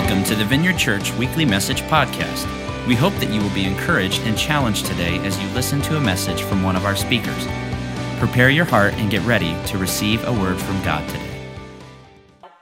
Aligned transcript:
Welcome 0.00 0.24
to 0.24 0.34
the 0.34 0.46
Vineyard 0.46 0.78
Church 0.78 1.12
Weekly 1.12 1.44
Message 1.44 1.82
Podcast. 1.82 2.46
We 2.88 2.94
hope 2.94 3.12
that 3.16 3.28
you 3.28 3.38
will 3.38 3.54
be 3.54 3.66
encouraged 3.66 4.22
and 4.22 4.36
challenged 4.36 4.86
today 4.86 5.18
as 5.26 5.38
you 5.38 5.46
listen 5.48 5.82
to 5.82 5.98
a 5.98 6.00
message 6.00 6.40
from 6.42 6.62
one 6.62 6.74
of 6.74 6.86
our 6.86 6.96
speakers. 6.96 7.46
Prepare 8.18 8.48
your 8.48 8.64
heart 8.64 8.94
and 8.94 9.10
get 9.10 9.22
ready 9.26 9.54
to 9.66 9.76
receive 9.76 10.26
a 10.26 10.32
word 10.32 10.58
from 10.58 10.82
God 10.82 11.06
today. 11.10 11.42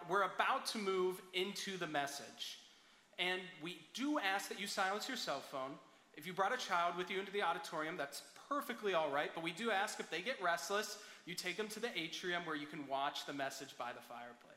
We're 0.08 0.24
about 0.24 0.66
to 0.66 0.78
move 0.78 1.22
into 1.32 1.76
the 1.76 1.86
message. 1.86 2.58
And 3.20 3.40
we 3.62 3.86
do 3.94 4.18
ask 4.18 4.48
that 4.48 4.60
you 4.60 4.66
silence 4.66 5.06
your 5.06 5.16
cell 5.16 5.40
phone. 5.40 5.70
If 6.16 6.26
you 6.26 6.32
brought 6.32 6.52
a 6.52 6.58
child 6.58 6.96
with 6.96 7.08
you 7.08 7.20
into 7.20 7.30
the 7.30 7.42
auditorium, 7.42 7.96
that's 7.96 8.22
perfectly 8.48 8.94
all 8.94 9.12
right. 9.12 9.30
But 9.32 9.44
we 9.44 9.52
do 9.52 9.70
ask 9.70 10.00
if 10.00 10.10
they 10.10 10.22
get 10.22 10.42
restless, 10.42 10.98
you 11.24 11.34
take 11.34 11.56
them 11.56 11.68
to 11.68 11.78
the 11.78 11.96
atrium 11.96 12.44
where 12.44 12.56
you 12.56 12.66
can 12.66 12.84
watch 12.88 13.26
the 13.26 13.32
message 13.32 13.78
by 13.78 13.92
the 13.92 14.02
fireplace. 14.08 14.47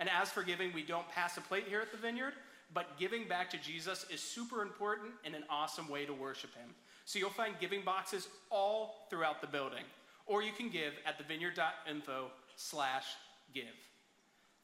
And 0.00 0.08
as 0.08 0.30
for 0.30 0.42
giving, 0.42 0.72
we 0.72 0.82
don't 0.82 1.08
pass 1.08 1.36
a 1.36 1.40
plate 1.40 1.64
here 1.68 1.80
at 1.80 1.92
the 1.92 1.98
vineyard, 1.98 2.34
but 2.72 2.98
giving 2.98 3.28
back 3.28 3.50
to 3.50 3.56
Jesus 3.58 4.06
is 4.10 4.20
super 4.20 4.62
important 4.62 5.12
and 5.24 5.34
an 5.34 5.44
awesome 5.48 5.88
way 5.88 6.04
to 6.04 6.12
worship 6.12 6.54
him. 6.54 6.70
So 7.04 7.18
you'll 7.18 7.30
find 7.30 7.54
giving 7.60 7.82
boxes 7.82 8.28
all 8.50 9.06
throughout 9.10 9.40
the 9.40 9.46
building, 9.46 9.84
or 10.26 10.42
you 10.42 10.52
can 10.52 10.70
give 10.70 10.94
at 11.06 11.18
thevineyard.info 11.18 12.30
slash 12.56 13.04
give. 13.52 13.64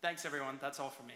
Thanks, 0.03 0.25
everyone. 0.25 0.59
That's 0.61 0.81
all 0.81 0.91
for 0.91 1.03
me. 1.05 1.15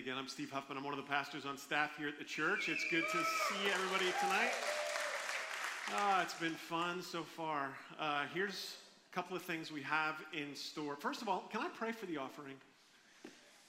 Again. 0.00 0.16
I'm 0.16 0.28
Steve 0.28 0.50
Huffman. 0.50 0.78
I'm 0.78 0.84
one 0.84 0.94
of 0.94 1.04
the 1.04 1.10
pastors 1.10 1.44
on 1.44 1.58
staff 1.58 1.90
here 1.98 2.08
at 2.08 2.16
the 2.16 2.24
church. 2.24 2.70
It's 2.70 2.86
good 2.90 3.04
to 3.04 3.18
see 3.18 3.70
everybody 3.70 4.06
tonight. 4.18 4.50
Ah, 5.92 6.22
it's 6.22 6.32
been 6.32 6.54
fun 6.54 7.02
so 7.02 7.22
far. 7.22 7.68
Uh, 7.98 8.24
here's 8.32 8.76
a 9.12 9.14
couple 9.14 9.36
of 9.36 9.42
things 9.42 9.70
we 9.70 9.82
have 9.82 10.14
in 10.32 10.56
store. 10.56 10.96
First 10.96 11.20
of 11.20 11.28
all, 11.28 11.44
can 11.52 11.60
I 11.60 11.68
pray 11.68 11.92
for 11.92 12.06
the 12.06 12.16
offering? 12.16 12.54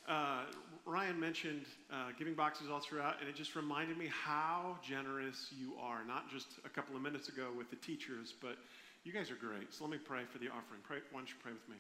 Uh, 0.08 0.44
Ryan 0.86 1.20
mentioned 1.20 1.66
uh, 1.92 2.12
giving 2.18 2.34
boxes 2.34 2.70
all 2.70 2.80
throughout, 2.80 3.16
and 3.20 3.28
it 3.28 3.36
just 3.36 3.58
reminded 3.58 3.98
me 3.98 4.08
how 4.10 4.78
generous 4.82 5.50
you 5.60 5.74
are. 5.82 6.06
Not 6.08 6.32
just 6.32 6.48
a 6.64 6.70
couple 6.70 6.96
of 6.96 7.02
minutes 7.02 7.28
ago 7.28 7.50
with 7.58 7.70
the 7.70 7.76
teachers, 7.76 8.34
but 8.42 8.56
you 9.04 9.12
guys 9.12 9.30
are 9.32 9.36
great. 9.36 9.74
So 9.74 9.84
let 9.84 9.92
me 9.92 9.98
pray 9.98 10.22
for 10.32 10.38
the 10.38 10.48
offering. 10.48 10.80
Pray, 10.84 11.00
why 11.12 11.20
don't 11.20 11.28
you 11.28 11.36
pray 11.44 11.52
with 11.52 11.68
me? 11.68 11.76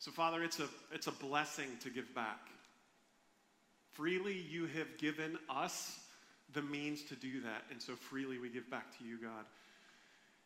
So, 0.00 0.10
Father, 0.10 0.42
it's 0.42 0.58
a, 0.58 0.66
it's 0.90 1.06
a 1.06 1.12
blessing 1.12 1.68
to 1.82 1.88
give 1.88 2.12
back. 2.12 2.48
Freely 3.92 4.36
you 4.50 4.66
have 4.66 4.96
given 4.98 5.38
us 5.48 6.00
the 6.54 6.62
means 6.62 7.02
to 7.04 7.14
do 7.14 7.40
that, 7.42 7.64
and 7.70 7.80
so 7.80 7.94
freely 7.94 8.38
we 8.38 8.48
give 8.48 8.68
back 8.70 8.96
to 8.98 9.04
you, 9.04 9.18
God. 9.20 9.44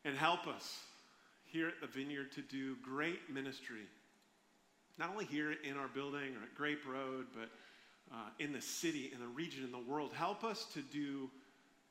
And 0.05 0.17
help 0.17 0.47
us 0.47 0.81
here 1.45 1.69
at 1.69 1.81
the 1.81 1.87
Vineyard 1.87 2.33
to 2.33 2.43
do 2.43 2.77
great 2.83 3.31
ministry, 3.31 3.87
not 4.99 5.11
only 5.11 5.25
here 5.25 5.55
in 5.69 5.77
our 5.77 5.89
building 5.89 6.35
or 6.37 6.45
at 6.45 6.55
Grape 6.55 6.87
Road, 6.87 7.27
but 7.35 7.49
uh, 8.13 8.29
in 8.39 8.53
the 8.53 8.61
city, 8.61 9.11
in 9.13 9.21
the 9.21 9.27
region, 9.27 9.65
in 9.65 9.73
the 9.73 9.79
world. 9.79 10.13
Help 10.15 10.45
us 10.45 10.67
to 10.75 10.81
do 10.81 11.29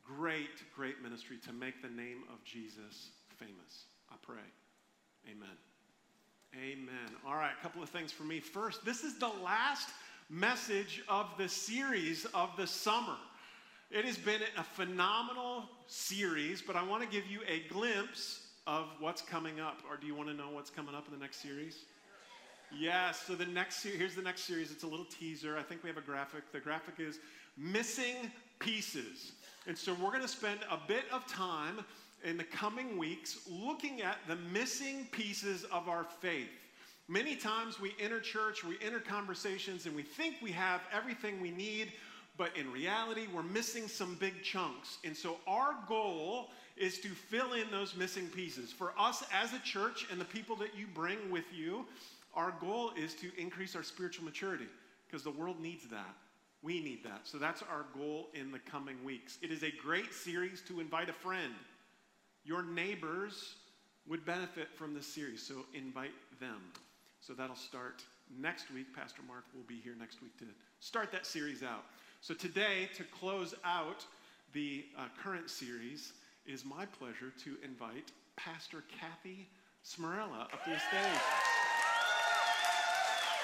great, 0.03 0.64
great 0.76 1.02
ministry 1.02 1.38
to 1.45 1.53
make 1.53 1.81
the 1.81 1.89
name 1.89 2.23
of 2.31 2.44
Jesus 2.44 3.09
famous. 3.38 3.86
I 4.09 4.16
pray. 4.22 4.38
Amen. 5.30 5.58
Amen. 6.55 7.17
All 7.27 7.36
right, 7.36 7.52
a 7.58 7.61
couple 7.61 7.83
of 7.83 7.89
things 7.89 8.11
for 8.11 8.23
me. 8.23 8.39
First, 8.39 8.86
this 8.86 9.04
is 9.04 9.17
the 9.17 9.32
last 9.44 9.89
message 10.30 11.03
of 11.08 11.27
the 11.37 11.47
series 11.47 12.25
of 12.33 12.49
the 12.58 12.67
summer. 12.67 13.17
It 13.91 14.05
has 14.05 14.17
been 14.17 14.41
a 14.58 14.63
phenomenal 14.63 15.65
series, 15.87 16.61
but 16.61 16.75
I 16.75 16.83
want 16.83 17.03
to 17.03 17.09
give 17.09 17.27
you 17.27 17.41
a 17.47 17.61
glimpse 17.71 18.47
of 18.67 18.87
what's 18.99 19.21
coming 19.21 19.59
up. 19.59 19.81
Or 19.89 19.97
do 19.97 20.08
you 20.08 20.15
want 20.15 20.30
to 20.30 20.35
know 20.35 20.49
what's 20.52 20.69
coming 20.71 20.95
up 20.95 21.05
in 21.08 21.14
the 21.14 21.19
next 21.19 21.41
series? 21.41 21.85
Yes, 22.77 23.21
so 23.27 23.35
the 23.35 23.45
next 23.45 23.83
here's 23.83 24.15
the 24.15 24.21
next 24.21 24.43
series. 24.43 24.71
It's 24.71 24.83
a 24.83 24.87
little 24.87 25.05
teaser. 25.05 25.58
I 25.58 25.61
think 25.61 25.83
we 25.83 25.89
have 25.89 25.97
a 25.97 26.02
graphic. 26.02 26.52
The 26.52 26.59
graphic 26.59 26.95
is 26.99 27.19
Missing 27.58 28.31
Pieces. 28.59 29.33
And 29.67 29.77
so 29.77 29.93
we're 29.93 30.09
going 30.09 30.21
to 30.21 30.27
spend 30.27 30.59
a 30.71 30.80
bit 30.87 31.05
of 31.11 31.25
time 31.27 31.85
in 32.23 32.37
the 32.37 32.43
coming 32.43 32.97
weeks 32.97 33.47
looking 33.49 34.02
at 34.02 34.17
the 34.27 34.35
missing 34.52 35.08
pieces 35.11 35.64
of 35.65 35.87
our 35.87 36.03
faith. 36.03 36.49
Many 37.08 37.36
times 37.36 37.80
we 37.80 37.93
enter 37.99 38.20
church, 38.20 38.64
we 38.64 38.77
enter 38.82 38.99
conversations, 38.99 39.86
and 39.86 39.95
we 39.95 40.02
think 40.02 40.36
we 40.42 40.52
have 40.52 40.82
everything 40.92 41.39
we 41.39 41.52
need, 41.52 41.92
but 42.38 42.55
in 42.58 42.71
reality, 42.71 43.27
we're 43.33 43.43
missing 43.43 43.88
some 43.88 44.16
big 44.16 44.42
chunks. 44.43 44.98
And 45.04 45.15
so, 45.15 45.38
our 45.48 45.76
goal 45.88 46.49
is 46.76 46.99
to 46.99 47.10
fill 47.10 47.54
in 47.54 47.70
those 47.71 47.95
missing 47.95 48.27
pieces. 48.27 48.71
For 48.71 48.94
us 48.98 49.23
as 49.32 49.54
a 49.54 49.60
church 49.60 50.08
and 50.11 50.20
the 50.20 50.26
people 50.26 50.55
that 50.58 50.76
you 50.76 50.88
bring 50.94 51.30
with 51.32 51.45
you, 51.54 51.86
our 52.33 52.54
goal 52.60 52.92
is 52.98 53.14
to 53.15 53.32
increase 53.38 53.76
our 53.76 53.83
spiritual 53.83 54.26
maturity 54.26 54.67
because 55.08 55.23
the 55.23 55.32
world 55.32 55.61
needs 55.61 55.88
that. 55.89 56.15
We 56.61 56.82
need 56.83 57.04
that. 57.04 57.21
So, 57.23 57.38
that's 57.38 57.61
our 57.61 57.86
goal 57.98 58.30
in 58.33 58.52
the 58.52 58.60
coming 58.60 58.98
weeks. 59.05 59.38
It 59.42 59.52
is 59.52 59.64
a 59.64 59.71
great 59.71 60.14
series 60.14 60.61
to 60.67 60.80
invite 60.80 61.10
a 61.10 61.14
friend 61.14 61.54
your 62.45 62.64
neighbors 62.64 63.55
would 64.08 64.23
benefit 64.23 64.70
from 64.76 64.94
this 64.94 65.08
series, 65.08 65.45
so 65.45 65.65
invite 65.73 66.11
them. 66.39 66.61
So 67.25 67.33
that'll 67.33 67.55
start 67.55 68.03
next 68.39 68.71
week. 68.71 68.95
Pastor 68.95 69.23
Mark 69.27 69.45
will 69.55 69.63
be 69.63 69.80
here 69.83 69.95
next 69.99 70.21
week 70.21 70.37
to 70.37 70.45
start 70.80 71.11
that 71.11 71.25
series 71.25 71.63
out. 71.63 71.86
So 72.21 72.36
today, 72.36 72.87
to 72.95 73.03
close 73.03 73.55
out 73.65 74.05
the 74.53 74.86
uh, 74.95 75.05
current 75.23 75.49
series, 75.49 76.14
is 76.45 76.64
my 76.64 76.85
pleasure 76.85 77.33
to 77.43 77.58
invite 77.64 78.11
Pastor 78.35 78.83
Kathy 78.99 79.49
Smarrella 79.83 80.41
up 80.41 80.64
to 80.65 80.69
the 80.69 80.77
stage. 80.77 81.19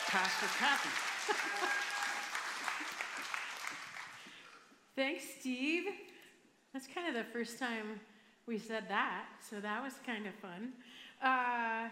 Pastor 0.10 0.46
Kathy. 0.60 1.34
Thanks, 4.96 5.24
Steve. 5.40 5.86
That's 6.72 6.86
kind 6.86 7.08
of 7.08 7.16
the 7.16 7.26
first 7.34 7.58
time 7.58 8.00
we 8.46 8.60
said 8.60 8.84
that, 8.90 9.26
so 9.50 9.60
that 9.60 9.82
was 9.82 9.94
kind 10.06 10.28
of 10.28 10.36
fun. 10.36 10.74
Uh, 11.20 11.90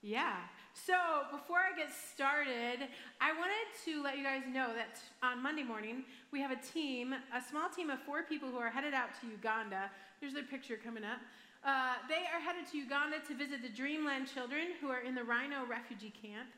yeah. 0.00 0.36
So 0.84 0.92
before 1.32 1.56
I 1.56 1.74
get 1.74 1.88
started, 1.88 2.84
I 3.18 3.32
wanted 3.32 3.64
to 3.86 4.02
let 4.02 4.18
you 4.18 4.24
guys 4.24 4.42
know 4.46 4.68
that 4.76 5.00
on 5.22 5.42
Monday 5.42 5.62
morning, 5.64 6.04
we 6.32 6.40
have 6.42 6.50
a 6.50 6.60
team, 6.60 7.14
a 7.14 7.40
small 7.40 7.70
team 7.70 7.88
of 7.88 7.98
four 8.02 8.24
people 8.24 8.50
who 8.50 8.58
are 8.58 8.68
headed 8.68 8.92
out 8.92 9.08
to 9.22 9.26
Uganda. 9.26 9.90
There's 10.20 10.34
their 10.34 10.44
picture 10.44 10.76
coming 10.76 11.02
up. 11.02 11.18
Uh, 11.64 11.94
they 12.08 12.28
are 12.28 12.40
headed 12.40 12.70
to 12.70 12.76
Uganda 12.76 13.16
to 13.26 13.34
visit 13.34 13.62
the 13.62 13.70
Dreamland 13.70 14.28
children 14.32 14.76
who 14.80 14.88
are 14.90 15.00
in 15.00 15.14
the 15.14 15.24
Rhino 15.24 15.64
refugee 15.64 16.12
camp. 16.12 16.50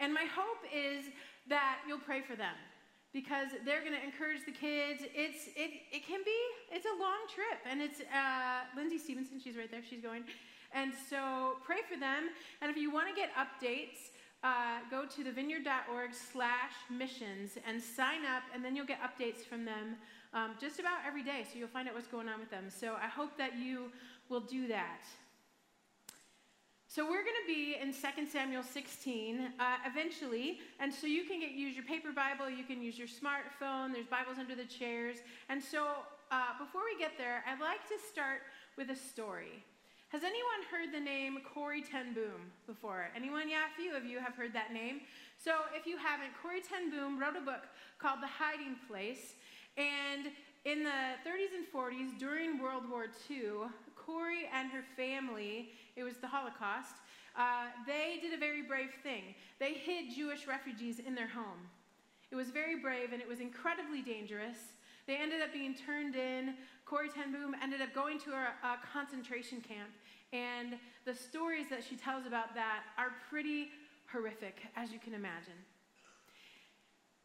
And 0.00 0.12
my 0.12 0.24
hope 0.24 0.64
is 0.74 1.04
that 1.48 1.80
you'll 1.86 2.00
pray 2.00 2.22
for 2.22 2.34
them 2.34 2.56
because 3.16 3.48
they're 3.64 3.80
going 3.80 3.96
to 3.96 4.04
encourage 4.04 4.44
the 4.44 4.52
kids. 4.52 5.00
It's 5.16 5.48
it 5.56 5.70
it 5.90 6.06
can 6.06 6.20
be 6.22 6.36
it's 6.70 6.84
a 6.84 6.96
long 7.00 7.24
trip, 7.32 7.58
and 7.64 7.80
it's 7.80 8.04
uh, 8.12 8.68
Lindsay 8.76 8.98
Stevenson. 8.98 9.40
She's 9.42 9.56
right 9.56 9.70
there. 9.70 9.80
She's 9.88 10.02
going, 10.02 10.24
and 10.74 10.92
so 11.08 11.56
pray 11.64 11.80
for 11.88 11.98
them. 11.98 12.28
And 12.60 12.70
if 12.70 12.76
you 12.76 12.92
want 12.92 13.08
to 13.08 13.16
get 13.16 13.30
updates. 13.34 14.12
Uh, 14.44 14.78
go 14.90 15.06
to 15.06 15.24
thevineyard.org 15.24 16.10
slash 16.12 16.76
missions 16.90 17.56
and 17.66 17.82
sign 17.82 18.20
up 18.20 18.42
and 18.54 18.62
then 18.62 18.76
you'll 18.76 18.86
get 18.86 19.00
updates 19.00 19.38
from 19.38 19.64
them 19.64 19.96
um, 20.34 20.50
just 20.60 20.78
about 20.78 20.98
every 21.08 21.22
day 21.22 21.42
so 21.42 21.58
you'll 21.58 21.66
find 21.66 21.88
out 21.88 21.94
what's 21.94 22.06
going 22.06 22.28
on 22.28 22.38
with 22.38 22.50
them 22.50 22.66
so 22.68 22.94
i 23.02 23.08
hope 23.08 23.36
that 23.38 23.58
you 23.58 23.90
will 24.28 24.42
do 24.42 24.68
that 24.68 25.00
so 26.88 27.04
we're 27.04 27.24
going 27.24 27.40
to 27.42 27.48
be 27.48 27.76
in 27.80 27.92
2 27.92 28.30
Samuel 28.30 28.62
16 28.62 29.40
uh, 29.58 29.76
eventually, 29.84 30.60
and 30.78 30.92
so 30.92 31.06
you 31.06 31.24
can 31.24 31.40
get, 31.40 31.50
use 31.50 31.74
your 31.74 31.84
paper 31.84 32.12
Bible, 32.14 32.48
you 32.48 32.62
can 32.62 32.80
use 32.80 32.96
your 32.96 33.08
smartphone. 33.08 33.92
There's 33.92 34.06
Bibles 34.06 34.38
under 34.38 34.54
the 34.54 34.64
chairs, 34.64 35.16
and 35.48 35.62
so 35.62 35.88
uh, 36.30 36.54
before 36.58 36.82
we 36.84 36.96
get 36.98 37.18
there, 37.18 37.42
I'd 37.46 37.60
like 37.60 37.82
to 37.88 37.96
start 38.08 38.42
with 38.78 38.90
a 38.90 38.96
story. 38.96 39.64
Has 40.10 40.22
anyone 40.22 40.62
heard 40.70 40.94
the 40.94 41.00
name 41.00 41.38
Corrie 41.52 41.82
Ten 41.82 42.14
Boom 42.14 42.54
before? 42.68 43.10
Anyone? 43.16 43.50
Yeah, 43.50 43.66
a 43.66 43.74
few 43.76 43.96
of 43.96 44.04
you 44.04 44.20
have 44.20 44.34
heard 44.34 44.52
that 44.54 44.72
name. 44.72 45.00
So 45.36 45.52
if 45.74 45.86
you 45.86 45.98
haven't, 45.98 46.30
Corrie 46.40 46.62
Ten 46.62 46.90
Boom 46.90 47.18
wrote 47.18 47.36
a 47.36 47.44
book 47.44 47.66
called 47.98 48.22
The 48.22 48.30
Hiding 48.30 48.76
Place, 48.88 49.34
and 49.76 50.30
in 50.64 50.84
the 50.84 51.18
30s 51.26 51.50
and 51.54 51.66
40s, 51.74 52.18
during 52.18 52.62
World 52.62 52.88
War 52.88 53.06
II, 53.28 53.70
Corrie 54.06 54.48
and 54.54 54.70
her 54.70 54.84
family, 54.96 55.70
it 55.96 56.04
was 56.04 56.16
the 56.18 56.28
Holocaust, 56.28 56.94
uh, 57.36 57.66
they 57.86 58.18
did 58.22 58.32
a 58.32 58.38
very 58.38 58.62
brave 58.62 58.90
thing. 59.02 59.34
They 59.58 59.74
hid 59.74 60.14
Jewish 60.14 60.46
refugees 60.46 61.00
in 61.00 61.14
their 61.14 61.28
home. 61.28 61.68
It 62.30 62.36
was 62.36 62.48
very 62.50 62.80
brave 62.80 63.12
and 63.12 63.20
it 63.20 63.28
was 63.28 63.40
incredibly 63.40 64.00
dangerous, 64.02 64.58
They 65.06 65.16
ended 65.16 65.40
up 65.40 65.52
being 65.52 65.74
turned 65.74 66.16
in. 66.16 66.54
Corrie 66.84 67.08
Ten 67.08 67.30
Boom 67.30 67.54
ended 67.62 67.80
up 67.80 67.94
going 67.94 68.18
to 68.20 68.32
a, 68.32 68.50
a 68.66 68.78
concentration 68.92 69.60
camp. 69.60 69.90
And 70.32 70.78
the 71.04 71.14
stories 71.14 71.66
that 71.70 71.84
she 71.88 71.96
tells 71.96 72.26
about 72.26 72.54
that 72.54 72.82
are 72.98 73.12
pretty 73.30 73.68
horrific, 74.10 74.66
as 74.74 74.90
you 74.90 74.98
can 74.98 75.14
imagine. 75.14 75.54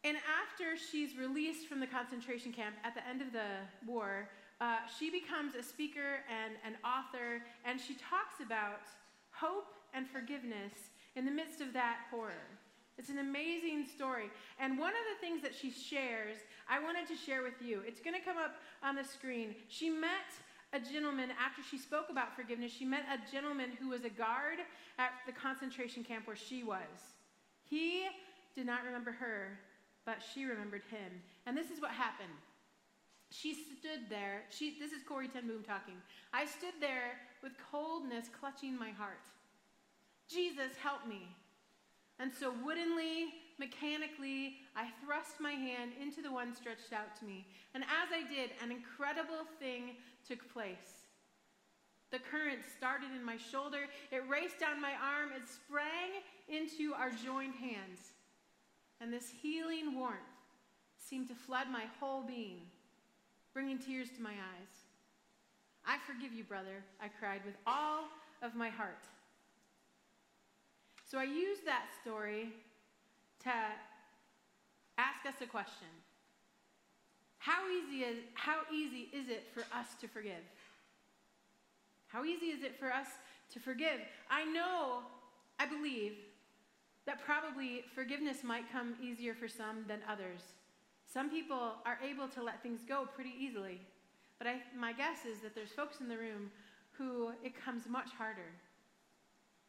And 0.04 0.16
after 0.16 0.76
she's 0.76 1.16
released 1.16 1.66
from 1.66 1.80
the 1.80 1.86
concentration 1.86 2.52
camp 2.52 2.76
at 2.84 2.94
the 2.94 3.06
end 3.06 3.20
of 3.20 3.32
the 3.32 3.66
war, 3.86 4.28
uh, 4.62 4.76
she 4.86 5.10
becomes 5.10 5.56
a 5.56 5.62
speaker 5.62 6.22
and 6.30 6.54
an 6.62 6.78
author, 6.86 7.42
and 7.64 7.80
she 7.80 7.94
talks 7.94 8.38
about 8.38 8.86
hope 9.32 9.74
and 9.92 10.06
forgiveness 10.06 10.94
in 11.16 11.24
the 11.24 11.30
midst 11.32 11.60
of 11.60 11.72
that 11.72 12.06
horror. 12.12 12.46
It's 12.96 13.08
an 13.08 13.18
amazing 13.18 13.86
story. 13.92 14.30
And 14.60 14.78
one 14.78 14.92
of 14.92 15.04
the 15.10 15.18
things 15.18 15.42
that 15.42 15.52
she 15.52 15.72
shares, 15.72 16.36
I 16.70 16.78
wanted 16.78 17.08
to 17.08 17.16
share 17.16 17.42
with 17.42 17.58
you. 17.60 17.82
It's 17.84 17.98
going 17.98 18.14
to 18.14 18.24
come 18.24 18.38
up 18.38 18.54
on 18.84 18.94
the 18.94 19.02
screen. 19.02 19.56
She 19.66 19.90
met 19.90 20.30
a 20.72 20.78
gentleman, 20.78 21.30
after 21.44 21.60
she 21.68 21.76
spoke 21.76 22.06
about 22.08 22.36
forgiveness, 22.36 22.70
she 22.70 22.84
met 22.84 23.02
a 23.10 23.18
gentleman 23.32 23.70
who 23.80 23.88
was 23.88 24.04
a 24.04 24.10
guard 24.10 24.62
at 24.96 25.10
the 25.26 25.32
concentration 25.32 26.04
camp 26.04 26.28
where 26.28 26.36
she 26.36 26.62
was. 26.62 27.18
He 27.68 28.04
did 28.54 28.66
not 28.66 28.84
remember 28.86 29.10
her, 29.10 29.58
but 30.06 30.22
she 30.32 30.44
remembered 30.44 30.82
him. 30.88 31.20
And 31.46 31.56
this 31.56 31.70
is 31.70 31.80
what 31.80 31.90
happened. 31.90 32.30
She 33.32 33.54
stood 33.54 34.08
there. 34.08 34.42
She, 34.50 34.76
this 34.78 34.92
is 34.92 35.02
Corrie 35.02 35.28
Ten 35.28 35.46
Boom 35.46 35.62
talking. 35.62 35.94
I 36.32 36.44
stood 36.44 36.74
there 36.80 37.18
with 37.42 37.52
coldness 37.70 38.26
clutching 38.38 38.78
my 38.78 38.90
heart. 38.90 39.24
Jesus, 40.28 40.76
help 40.82 41.06
me. 41.08 41.26
And 42.20 42.30
so, 42.32 42.54
woodenly, 42.64 43.34
mechanically, 43.58 44.58
I 44.76 44.88
thrust 45.04 45.40
my 45.40 45.52
hand 45.52 45.92
into 46.00 46.22
the 46.22 46.30
one 46.30 46.54
stretched 46.54 46.92
out 46.92 47.16
to 47.18 47.24
me. 47.24 47.46
And 47.74 47.82
as 47.84 48.12
I 48.12 48.28
did, 48.32 48.50
an 48.62 48.70
incredible 48.70 49.48
thing 49.58 49.96
took 50.28 50.52
place. 50.52 51.08
The 52.10 52.20
current 52.20 52.60
started 52.76 53.10
in 53.16 53.24
my 53.24 53.38
shoulder, 53.38 53.88
it 54.10 54.22
raced 54.28 54.60
down 54.60 54.80
my 54.80 54.92
arm, 54.92 55.30
it 55.34 55.48
sprang 55.48 56.20
into 56.46 56.92
our 56.92 57.10
joined 57.10 57.54
hands 57.54 58.12
and 59.02 59.12
this 59.12 59.28
healing 59.42 59.98
warmth 59.98 60.20
seemed 60.96 61.26
to 61.26 61.34
flood 61.34 61.66
my 61.68 61.84
whole 61.98 62.22
being, 62.22 62.60
bringing 63.54 63.78
tears 63.78 64.08
to 64.16 64.22
my 64.22 64.30
eyes. 64.30 64.72
I 65.84 65.96
forgive 66.06 66.32
you, 66.32 66.44
brother, 66.44 66.84
I 67.00 67.08
cried 67.08 67.42
with 67.44 67.54
all 67.66 68.04
of 68.42 68.54
my 68.54 68.68
heart. 68.68 69.04
So 71.10 71.18
I 71.18 71.24
used 71.24 71.66
that 71.66 71.86
story 72.00 72.48
to 73.44 73.52
ask 74.98 75.26
us 75.26 75.34
a 75.42 75.46
question. 75.46 75.88
How 77.38 77.68
easy 77.68 78.04
is, 78.04 78.18
how 78.34 78.60
easy 78.72 79.08
is 79.12 79.28
it 79.28 79.48
for 79.52 79.62
us 79.76 79.88
to 80.00 80.08
forgive? 80.08 80.44
How 82.06 82.24
easy 82.24 82.46
is 82.46 82.62
it 82.62 82.78
for 82.78 82.92
us 82.92 83.08
to 83.52 83.58
forgive? 83.58 84.00
I 84.30 84.44
know, 84.44 85.00
I 85.58 85.66
believe, 85.66 86.12
that 87.04 87.24
probably 87.24 87.84
forgiveness 87.94 88.44
might 88.44 88.70
come 88.70 88.94
easier 89.02 89.34
for 89.34 89.48
some 89.48 89.84
than 89.88 89.98
others. 90.08 90.40
Some 91.12 91.28
people 91.28 91.74
are 91.84 91.98
able 92.02 92.26
to 92.28 92.42
let 92.42 92.62
things 92.62 92.80
go 92.88 93.06
pretty 93.14 93.34
easily, 93.38 93.80
but 94.38 94.46
I, 94.46 94.62
my 94.76 94.92
guess 94.92 95.26
is 95.26 95.40
that 95.42 95.54
there's 95.54 95.70
folks 95.70 96.00
in 96.00 96.08
the 96.08 96.16
room 96.16 96.50
who 96.92 97.32
it 97.44 97.52
comes 97.54 97.82
much 97.86 98.08
harder. 98.16 98.50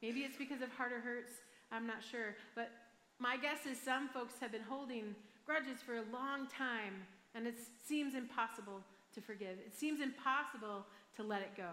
Maybe 0.02 0.22
it's 0.22 0.38
because 0.38 0.62
of 0.62 0.70
harder 0.72 1.00
hurts, 1.02 1.34
I'm 1.72 1.86
not 1.86 1.98
sure, 2.02 2.36
but 2.56 2.72
my 3.20 3.36
guess 3.36 3.66
is 3.66 3.78
some 3.80 4.08
folks 4.10 4.36
have 4.40 4.52
been 4.52 4.62
holding 4.62 5.16
grudges 5.46 5.80
for 5.86 5.96
a 5.96 6.04
long 6.14 6.48
time, 6.48 6.94
and 7.36 7.46
it 7.46 7.56
seems 7.86 8.16
impossible 8.16 8.80
to 9.14 9.22
forgive. 9.22 9.58
It 9.66 9.76
seems 9.76 10.00
impossible 10.00 10.86
to 11.18 11.24
let 11.24 11.42
it 11.42 11.58
go. 11.58 11.72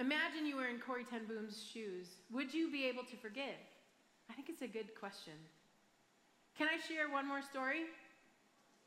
Imagine 0.00 0.46
you 0.46 0.56
were 0.56 0.68
in 0.68 0.78
Corrie 0.78 1.04
Ten 1.08 1.26
Boom's 1.26 1.64
shoes. 1.72 2.06
Would 2.32 2.52
you 2.52 2.70
be 2.70 2.84
able 2.86 3.04
to 3.04 3.16
forgive? 3.16 3.58
I 4.30 4.34
think 4.34 4.48
it's 4.48 4.62
a 4.62 4.68
good 4.68 4.94
question. 4.98 5.34
Can 6.58 6.66
I 6.66 6.76
share 6.86 7.08
one 7.08 7.26
more 7.26 7.40
story? 7.40 7.82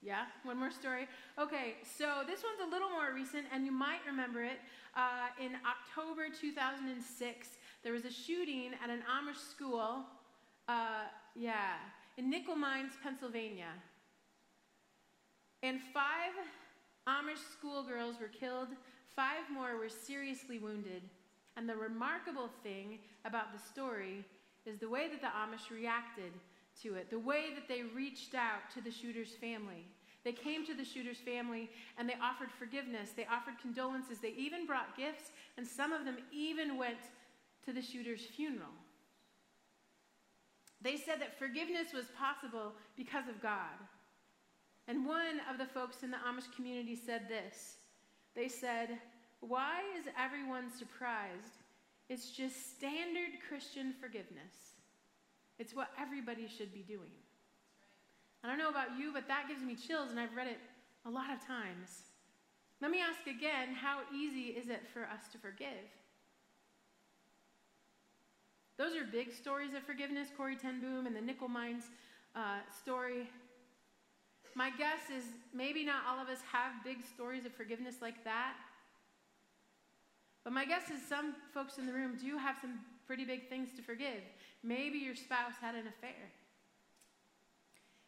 Yeah, 0.01 0.25
one 0.44 0.57
more 0.57 0.71
story. 0.71 1.07
Okay, 1.39 1.75
so 1.97 2.23
this 2.27 2.44
one's 2.44 2.59
a 2.68 2.69
little 2.69 2.89
more 2.89 3.13
recent, 3.15 3.45
and 3.53 3.65
you 3.65 3.71
might 3.71 4.01
remember 4.06 4.44
it. 4.44 4.59
Uh, 4.95 5.29
in 5.39 5.51
October 5.65 6.27
2006, 6.29 7.47
there 7.83 7.94
was 7.94 8.03
a 8.03 8.12
shooting 8.12 8.71
at 8.83 8.89
an 8.89 9.00
Amish 9.07 9.39
school, 9.50 10.03
uh, 10.68 11.06
yeah, 11.35 11.75
in 12.18 12.29
Nickel 12.29 12.56
Mines, 12.56 12.91
Pennsylvania. 13.01 13.71
And 15.63 15.79
five 15.94 16.33
Amish 17.07 17.41
schoolgirls 17.53 18.15
were 18.19 18.27
killed 18.27 18.69
Five 19.15 19.44
more 19.51 19.77
were 19.77 19.89
seriously 19.89 20.57
wounded. 20.59 21.03
And 21.57 21.67
the 21.67 21.75
remarkable 21.75 22.50
thing 22.63 23.00
about 23.25 23.51
the 23.51 23.59
story 23.59 24.24
is 24.65 24.79
the 24.79 24.89
way 24.89 25.09
that 25.09 25.21
the 25.21 25.27
Amish 25.27 25.69
reacted 25.69 26.31
to 26.83 26.95
it, 26.95 27.09
the 27.09 27.19
way 27.19 27.45
that 27.55 27.67
they 27.67 27.83
reached 27.95 28.35
out 28.35 28.69
to 28.73 28.81
the 28.81 28.91
shooter's 28.91 29.33
family. 29.33 29.85
They 30.23 30.31
came 30.31 30.65
to 30.67 30.75
the 30.75 30.85
shooter's 30.85 31.17
family 31.17 31.69
and 31.97 32.07
they 32.07 32.15
offered 32.21 32.51
forgiveness, 32.51 33.11
they 33.15 33.25
offered 33.25 33.59
condolences, 33.61 34.19
they 34.19 34.33
even 34.37 34.67
brought 34.67 34.95
gifts, 34.95 35.31
and 35.57 35.65
some 35.65 35.91
of 35.91 36.05
them 36.05 36.17
even 36.31 36.77
went 36.77 36.97
to 37.65 37.73
the 37.73 37.81
shooter's 37.81 38.25
funeral. 38.25 38.69
They 40.81 40.97
said 40.97 41.21
that 41.21 41.37
forgiveness 41.37 41.93
was 41.93 42.05
possible 42.17 42.73
because 42.97 43.27
of 43.27 43.41
God. 43.41 43.77
And 44.87 45.05
one 45.05 45.41
of 45.49 45.57
the 45.57 45.65
folks 45.65 46.03
in 46.03 46.11
the 46.11 46.17
Amish 46.17 46.53
community 46.55 46.95
said 46.95 47.27
this 47.29 47.77
they 48.35 48.47
said, 48.47 48.97
Why 49.41 49.81
is 49.99 50.05
everyone 50.17 50.71
surprised? 50.71 51.63
It's 52.09 52.31
just 52.31 52.75
standard 52.75 53.39
Christian 53.47 53.93
forgiveness. 54.01 54.80
It's 55.61 55.75
what 55.75 55.89
everybody 56.01 56.47
should 56.47 56.73
be 56.73 56.79
doing. 56.81 57.13
I 58.43 58.47
don't 58.47 58.57
know 58.57 58.69
about 58.69 58.97
you, 58.97 59.11
but 59.13 59.27
that 59.27 59.47
gives 59.47 59.61
me 59.61 59.75
chills, 59.75 60.09
and 60.09 60.19
I've 60.19 60.35
read 60.35 60.47
it 60.47 60.57
a 61.05 61.09
lot 61.09 61.29
of 61.31 61.45
times. 61.45 62.09
Let 62.81 62.89
me 62.89 62.97
ask 62.99 63.27
again 63.27 63.75
how 63.75 63.99
easy 64.11 64.57
is 64.57 64.69
it 64.69 64.81
for 64.91 65.03
us 65.03 65.27
to 65.33 65.37
forgive? 65.37 65.85
Those 68.79 68.95
are 68.95 69.05
big 69.05 69.31
stories 69.31 69.75
of 69.75 69.83
forgiveness 69.83 70.29
Corrie 70.35 70.55
Ten 70.55 70.81
Boom 70.81 71.05
and 71.05 71.15
the 71.15 71.21
nickel 71.21 71.47
mines 71.47 71.83
uh, 72.35 72.61
story. 72.75 73.29
My 74.55 74.71
guess 74.71 75.15
is 75.15 75.25
maybe 75.53 75.86
not 75.86 76.01
all 76.09 76.19
of 76.19 76.27
us 76.27 76.39
have 76.51 76.71
big 76.83 77.05
stories 77.05 77.45
of 77.45 77.53
forgiveness 77.53 77.97
like 78.01 78.24
that. 78.24 78.55
But 80.43 80.53
my 80.53 80.65
guess 80.65 80.89
is 80.89 81.07
some 81.07 81.36
folks 81.53 81.77
in 81.77 81.86
the 81.86 81.93
room 81.93 82.17
do 82.19 82.36
have 82.39 82.55
some 82.59 82.79
pretty 83.05 83.25
big 83.25 83.50
things 83.50 83.70
to 83.75 83.81
forgive. 83.81 84.22
Maybe 84.63 85.00
your 85.00 85.15
spouse 85.15 85.53
had 85.60 85.75
an 85.75 85.88
affair. 85.88 86.31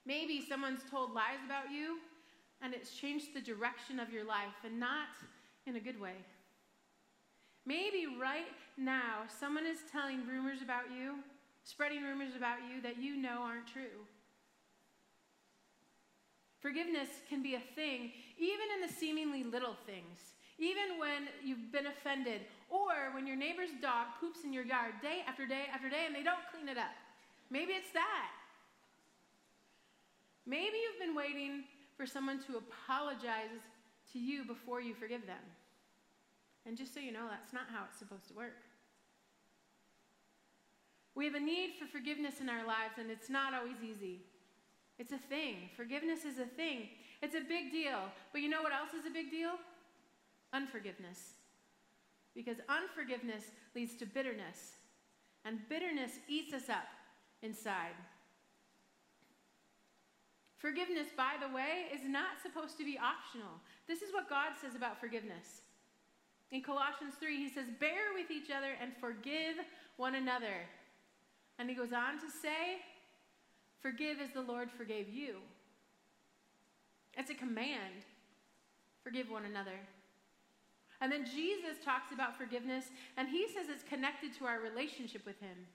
Maybe 0.05 0.45
someone's 0.47 0.81
told 0.89 1.13
lies 1.13 1.39
about 1.45 1.71
you 1.71 1.97
and 2.61 2.73
it's 2.73 2.95
changed 2.95 3.33
the 3.33 3.41
direction 3.41 3.99
of 3.99 4.11
your 4.11 4.25
life 4.25 4.63
and 4.65 4.79
not 4.79 5.07
in 5.65 5.75
a 5.75 5.79
good 5.79 5.99
way. 5.99 6.15
Maybe 7.65 8.07
right 8.19 8.51
now 8.77 9.23
someone 9.39 9.65
is 9.65 9.79
telling 9.91 10.25
rumors 10.27 10.61
about 10.61 10.91
you, 10.91 11.15
spreading 11.63 12.03
rumors 12.03 12.35
about 12.35 12.57
you 12.69 12.81
that 12.81 13.01
you 13.01 13.15
know 13.15 13.41
aren't 13.41 13.67
true. 13.67 14.03
Forgiveness 16.59 17.09
can 17.29 17.43
be 17.43 17.55
a 17.55 17.75
thing, 17.75 18.11
even 18.37 18.67
in 18.75 18.87
the 18.87 18.93
seemingly 18.93 19.43
little 19.43 19.75
things. 19.85 20.35
Even 20.57 20.97
when 20.97 21.27
you've 21.43 21.71
been 21.71 21.87
offended, 21.87 22.41
or 22.73 23.13
when 23.13 23.27
your 23.27 23.37
neighbor's 23.37 23.69
dog 23.81 24.07
poops 24.19 24.39
in 24.43 24.51
your 24.51 24.65
yard 24.65 24.97
day 25.01 25.21
after 25.27 25.45
day 25.45 25.69
after 25.71 25.89
day 25.89 26.09
and 26.09 26.15
they 26.15 26.23
don't 26.23 26.41
clean 26.49 26.67
it 26.67 26.77
up. 26.77 26.97
Maybe 27.51 27.73
it's 27.73 27.93
that. 27.93 28.31
Maybe 30.45 30.81
you've 30.81 30.99
been 30.99 31.15
waiting 31.15 31.63
for 31.95 32.05
someone 32.05 32.41
to 32.49 32.57
apologize 32.57 33.61
to 34.11 34.19
you 34.19 34.43
before 34.43 34.81
you 34.81 34.95
forgive 34.95 35.25
them. 35.27 35.45
And 36.65 36.75
just 36.75 36.93
so 36.93 36.99
you 36.99 37.11
know, 37.11 37.27
that's 37.29 37.53
not 37.53 37.69
how 37.71 37.85
it's 37.87 37.99
supposed 37.99 38.27
to 38.29 38.33
work. 38.33 38.57
We 41.15 41.25
have 41.25 41.35
a 41.35 41.39
need 41.39 41.75
for 41.79 41.85
forgiveness 41.85 42.41
in 42.41 42.49
our 42.49 42.65
lives, 42.65 42.97
and 42.97 43.11
it's 43.11 43.29
not 43.29 43.53
always 43.53 43.77
easy. 43.83 44.21
It's 44.97 45.11
a 45.11 45.17
thing. 45.17 45.69
Forgiveness 45.77 46.25
is 46.25 46.39
a 46.39 46.45
thing. 46.45 46.89
It's 47.21 47.35
a 47.35 47.41
big 47.41 47.71
deal. 47.71 47.99
But 48.31 48.41
you 48.41 48.49
know 48.49 48.63
what 48.63 48.73
else 48.73 48.93
is 48.97 49.05
a 49.05 49.13
big 49.13 49.29
deal? 49.29 49.51
Unforgiveness. 50.51 51.33
Because 52.35 52.57
unforgiveness 52.67 53.43
leads 53.75 53.95
to 53.97 54.05
bitterness. 54.05 54.77
And 55.45 55.59
bitterness 55.69 56.11
eats 56.27 56.53
us 56.53 56.69
up 56.69 56.87
inside. 57.41 57.95
Forgiveness, 60.57 61.07
by 61.17 61.33
the 61.41 61.53
way, 61.53 61.91
is 61.93 62.07
not 62.07 62.39
supposed 62.41 62.77
to 62.77 62.85
be 62.85 62.97
optional. 62.97 63.59
This 63.87 64.01
is 64.01 64.13
what 64.13 64.29
God 64.29 64.53
says 64.61 64.75
about 64.75 64.99
forgiveness. 64.99 65.61
In 66.51 66.61
Colossians 66.61 67.15
3, 67.19 67.35
he 67.35 67.49
says, 67.49 67.65
Bear 67.79 68.13
with 68.15 68.31
each 68.31 68.49
other 68.49 68.71
and 68.81 68.93
forgive 69.01 69.57
one 69.97 70.15
another. 70.15 70.63
And 71.59 71.69
he 71.69 71.75
goes 71.75 71.91
on 71.91 72.15
to 72.19 72.29
say, 72.41 72.79
Forgive 73.81 74.21
as 74.21 74.31
the 74.31 74.41
Lord 74.41 74.71
forgave 74.71 75.09
you. 75.09 75.35
It's 77.17 77.29
a 77.29 77.35
command. 77.35 78.05
Forgive 79.03 79.29
one 79.29 79.43
another. 79.43 79.77
And 81.03 81.11
then 81.11 81.25
Jesus 81.25 81.83
talks 81.83 82.13
about 82.13 82.37
forgiveness, 82.37 82.85
and 83.17 83.27
he 83.27 83.45
says 83.49 83.65
it's 83.67 83.83
connected 83.83 84.31
to 84.39 84.45
our 84.45 84.61
relationship 84.61 85.25
with 85.25 85.37
him. 85.41 85.67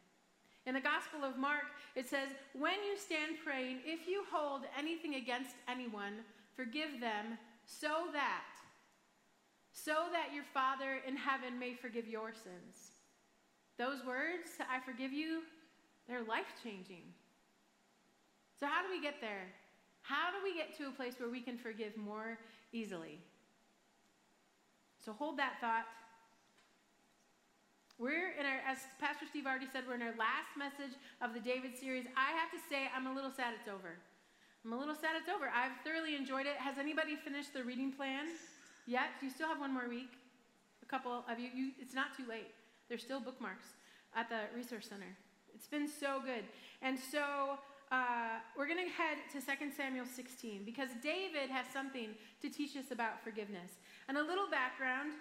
In 0.65 0.73
the 0.73 0.81
Gospel 0.81 1.23
of 1.23 1.37
Mark, 1.37 1.69
it 1.95 2.09
says, 2.09 2.31
When 2.55 2.81
you 2.89 2.97
stand 2.97 3.37
praying, 3.45 3.81
if 3.85 4.09
you 4.09 4.25
hold 4.33 4.63
anything 4.79 5.17
against 5.17 5.55
anyone, 5.69 6.25
forgive 6.57 6.99
them, 6.99 7.37
so 7.67 8.09
that, 8.15 8.49
so 9.71 10.07
that 10.13 10.33
your 10.35 10.45
Father 10.55 11.03
in 11.07 11.15
heaven 11.15 11.59
may 11.59 11.75
forgive 11.75 12.09
your 12.09 12.33
sins. 12.33 12.97
Those 13.77 14.03
words, 14.07 14.57
I 14.73 14.81
forgive 14.81 15.13
you, 15.13 15.43
they're 16.09 16.25
life 16.25 16.57
changing. 16.65 17.05
So, 18.59 18.65
how 18.65 18.81
do 18.81 18.89
we 18.91 19.03
get 19.03 19.21
there? 19.21 19.53
How 20.01 20.31
do 20.31 20.39
we 20.43 20.55
get 20.55 20.75
to 20.79 20.89
a 20.89 20.91
place 20.91 21.21
where 21.21 21.29
we 21.29 21.43
can 21.43 21.59
forgive 21.59 21.99
more 21.99 22.39
easily? 22.73 23.21
So, 25.09 25.17
hold 25.17 25.39
that 25.39 25.57
thought. 25.59 25.89
We're 27.97 28.37
in 28.37 28.45
our, 28.45 28.61
as 28.69 28.77
Pastor 29.01 29.25
Steve 29.25 29.47
already 29.47 29.65
said, 29.73 29.89
we're 29.89 29.95
in 29.95 30.05
our 30.05 30.13
last 30.21 30.53
message 30.53 31.01
of 31.25 31.33
the 31.33 31.41
David 31.41 31.73
series. 31.81 32.05
I 32.13 32.37
have 32.37 32.53
to 32.53 32.61
say, 32.69 32.93
I'm 32.93 33.07
a 33.07 33.15
little 33.17 33.33
sad 33.33 33.57
it's 33.57 33.73
over. 33.73 33.97
I'm 34.67 34.73
a 34.75 34.77
little 34.77 34.95
sad 34.95 35.17
it's 35.17 35.33
over. 35.33 35.49
I've 35.49 35.73
thoroughly 35.81 36.15
enjoyed 36.15 36.45
it. 36.45 36.61
Has 36.61 36.77
anybody 36.77 37.17
finished 37.17 37.55
the 37.55 37.65
reading 37.65 37.91
plan 37.91 38.29
yet? 38.85 39.17
You 39.23 39.31
still 39.31 39.49
have 39.49 39.59
one 39.59 39.73
more 39.73 39.89
week? 39.89 40.13
A 40.83 40.87
couple 40.93 41.25
of 41.25 41.41
you, 41.41 41.49
you 41.57 41.73
it's 41.81 41.95
not 41.95 42.13
too 42.15 42.29
late. 42.29 42.53
There's 42.91 43.01
still 43.01 43.19
bookmarks 43.19 43.81
at 44.15 44.29
the 44.29 44.53
Resource 44.55 44.93
Center. 44.93 45.17
It's 45.55 45.69
been 45.69 45.89
so 45.89 46.21
good. 46.21 46.45
And 46.83 46.99
so 47.01 47.57
uh, 47.91 48.45
we're 48.57 48.69
going 48.69 48.85
to 48.85 48.93
head 48.93 49.17
to 49.33 49.41
2 49.41 49.73
Samuel 49.75 50.05
16 50.05 50.65
because 50.65 50.91
David 51.03 51.49
has 51.49 51.65
something 51.73 52.11
to 52.43 52.51
teach 52.51 52.77
us 52.77 52.91
about 52.91 53.25
forgiveness. 53.25 53.81
And 54.09 54.17
a 54.17 54.23
little 54.23 54.49
background 54.51 55.13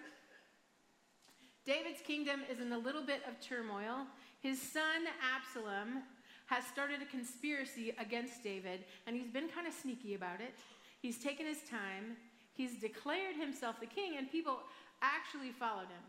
David's 1.68 2.00
kingdom 2.00 2.40
is 2.50 2.60
in 2.60 2.72
a 2.72 2.78
little 2.78 3.04
bit 3.04 3.20
of 3.28 3.38
turmoil. 3.46 4.06
His 4.40 4.58
son 4.58 5.04
Absalom 5.36 6.02
has 6.46 6.64
started 6.64 7.02
a 7.02 7.04
conspiracy 7.04 7.92
against 8.00 8.42
David, 8.42 8.86
and 9.06 9.14
he's 9.14 9.28
been 9.28 9.48
kind 9.48 9.66
of 9.66 9.74
sneaky 9.74 10.14
about 10.14 10.40
it. 10.40 10.54
He's 11.02 11.18
taken 11.18 11.44
his 11.44 11.60
time, 11.68 12.16
he's 12.54 12.76
declared 12.76 13.36
himself 13.36 13.80
the 13.80 13.86
king, 13.86 14.16
and 14.16 14.32
people 14.32 14.60
actually 15.02 15.52
followed 15.52 15.88
him. 15.88 16.04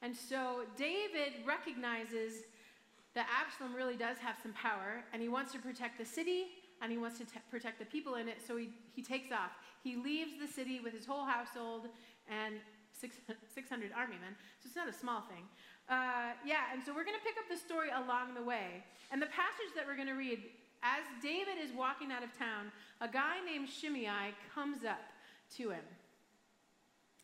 And 0.00 0.16
so 0.16 0.62
David 0.78 1.44
recognizes 1.46 2.44
that 3.14 3.26
Absalom 3.38 3.74
really 3.74 3.96
does 3.96 4.16
have 4.16 4.36
some 4.42 4.54
power, 4.54 5.04
and 5.12 5.20
he 5.20 5.28
wants 5.28 5.52
to 5.52 5.58
protect 5.58 5.98
the 5.98 6.06
city 6.06 6.46
and 6.82 6.90
he 6.90 6.98
wants 6.98 7.18
to 7.18 7.24
protect 7.50 7.78
the 7.78 7.84
people 7.84 8.14
in 8.14 8.28
it, 8.28 8.38
so 8.46 8.56
he, 8.56 8.70
he 8.94 9.02
takes 9.02 9.32
off. 9.32 9.52
He 9.82 9.96
leaves 9.96 10.32
the 10.40 10.46
city 10.46 10.80
with 10.80 10.92
his 10.92 11.06
whole 11.06 11.24
household 11.24 11.88
and 12.28 12.56
six, 12.92 13.16
600 13.54 13.90
army 13.96 14.16
men, 14.20 14.34
so 14.60 14.66
it's 14.66 14.76
not 14.76 14.88
a 14.88 14.92
small 14.92 15.22
thing. 15.22 15.44
Uh, 15.88 16.32
yeah, 16.46 16.70
and 16.72 16.82
so 16.84 16.94
we're 16.94 17.04
going 17.04 17.18
to 17.18 17.26
pick 17.26 17.36
up 17.36 17.48
the 17.50 17.56
story 17.56 17.88
along 17.90 18.34
the 18.34 18.42
way. 18.42 18.84
And 19.10 19.20
the 19.20 19.26
passage 19.26 19.74
that 19.74 19.86
we're 19.86 19.96
going 19.96 20.08
to 20.08 20.14
read, 20.14 20.38
as 20.82 21.02
David 21.22 21.58
is 21.60 21.72
walking 21.76 22.12
out 22.12 22.22
of 22.22 22.30
town, 22.38 22.70
a 23.00 23.08
guy 23.08 23.42
named 23.44 23.68
Shimei 23.68 24.32
comes 24.54 24.84
up 24.84 25.02
to 25.56 25.70
him. 25.70 25.84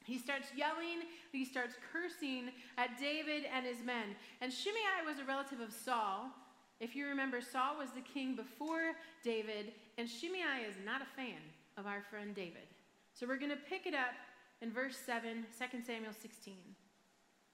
He 0.04 0.18
starts 0.18 0.48
yelling, 0.56 1.02
he 1.32 1.44
starts 1.44 1.75
cursing 1.92 2.50
at 2.78 2.98
David 2.98 3.44
and 3.52 3.66
his 3.66 3.82
men. 3.84 4.14
And 4.40 4.52
Shimei 4.52 5.02
was 5.06 5.18
a 5.18 5.25
relative 5.25 5.60
of 5.60 5.72
Saul. 5.72 6.30
If 6.78 6.95
you 6.95 7.06
remember, 7.06 7.40
Saul 7.40 7.78
was 7.78 7.90
the 7.90 8.02
king 8.02 8.37
before 8.37 8.92
David, 9.25 9.73
and 9.97 10.09
Shimei 10.09 10.66
is 10.68 10.76
not 10.85 11.00
a 11.00 11.06
fan 11.16 11.40
of 11.78 11.87
our 11.87 12.02
friend 12.11 12.35
David. 12.35 12.68
So 13.14 13.26
we're 13.26 13.38
going 13.38 13.50
to 13.50 13.56
pick 13.56 13.87
it 13.87 13.95
up 13.95 14.12
in 14.61 14.71
verse 14.71 14.97
7, 15.06 15.47
2 15.59 15.83
Samuel 15.87 16.12
16. 16.12 16.54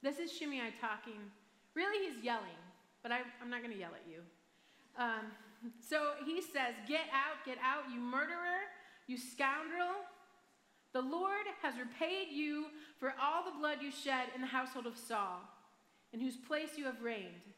This 0.02 0.18
is 0.18 0.32
Shimei 0.32 0.74
talking. 0.80 1.20
Really, 1.74 2.08
he's 2.08 2.24
yelling, 2.24 2.58
but 3.02 3.12
I, 3.12 3.18
am 3.40 3.48
not 3.48 3.62
going 3.62 3.72
to 3.72 3.78
yell 3.78 3.94
at 3.94 4.10
you. 4.10 4.18
Um, 4.98 5.30
so 5.80 6.12
he 6.26 6.40
says, 6.42 6.74
Get 6.88 7.06
out, 7.12 7.46
get 7.46 7.58
out, 7.64 7.84
you 7.92 8.00
murderer, 8.00 8.66
you 9.06 9.16
scoundrel. 9.16 10.02
The 10.92 11.00
Lord 11.00 11.46
has 11.62 11.74
repaid 11.78 12.28
you 12.32 12.66
for 12.98 13.14
all 13.22 13.44
the 13.44 13.58
blood 13.58 13.78
you 13.80 13.90
shed 13.90 14.28
in 14.34 14.40
the 14.40 14.46
household 14.46 14.86
of 14.86 14.98
Saul, 14.98 15.40
in 16.12 16.20
whose 16.20 16.36
place 16.36 16.70
you 16.76 16.84
have 16.84 17.00
reigned. 17.00 17.54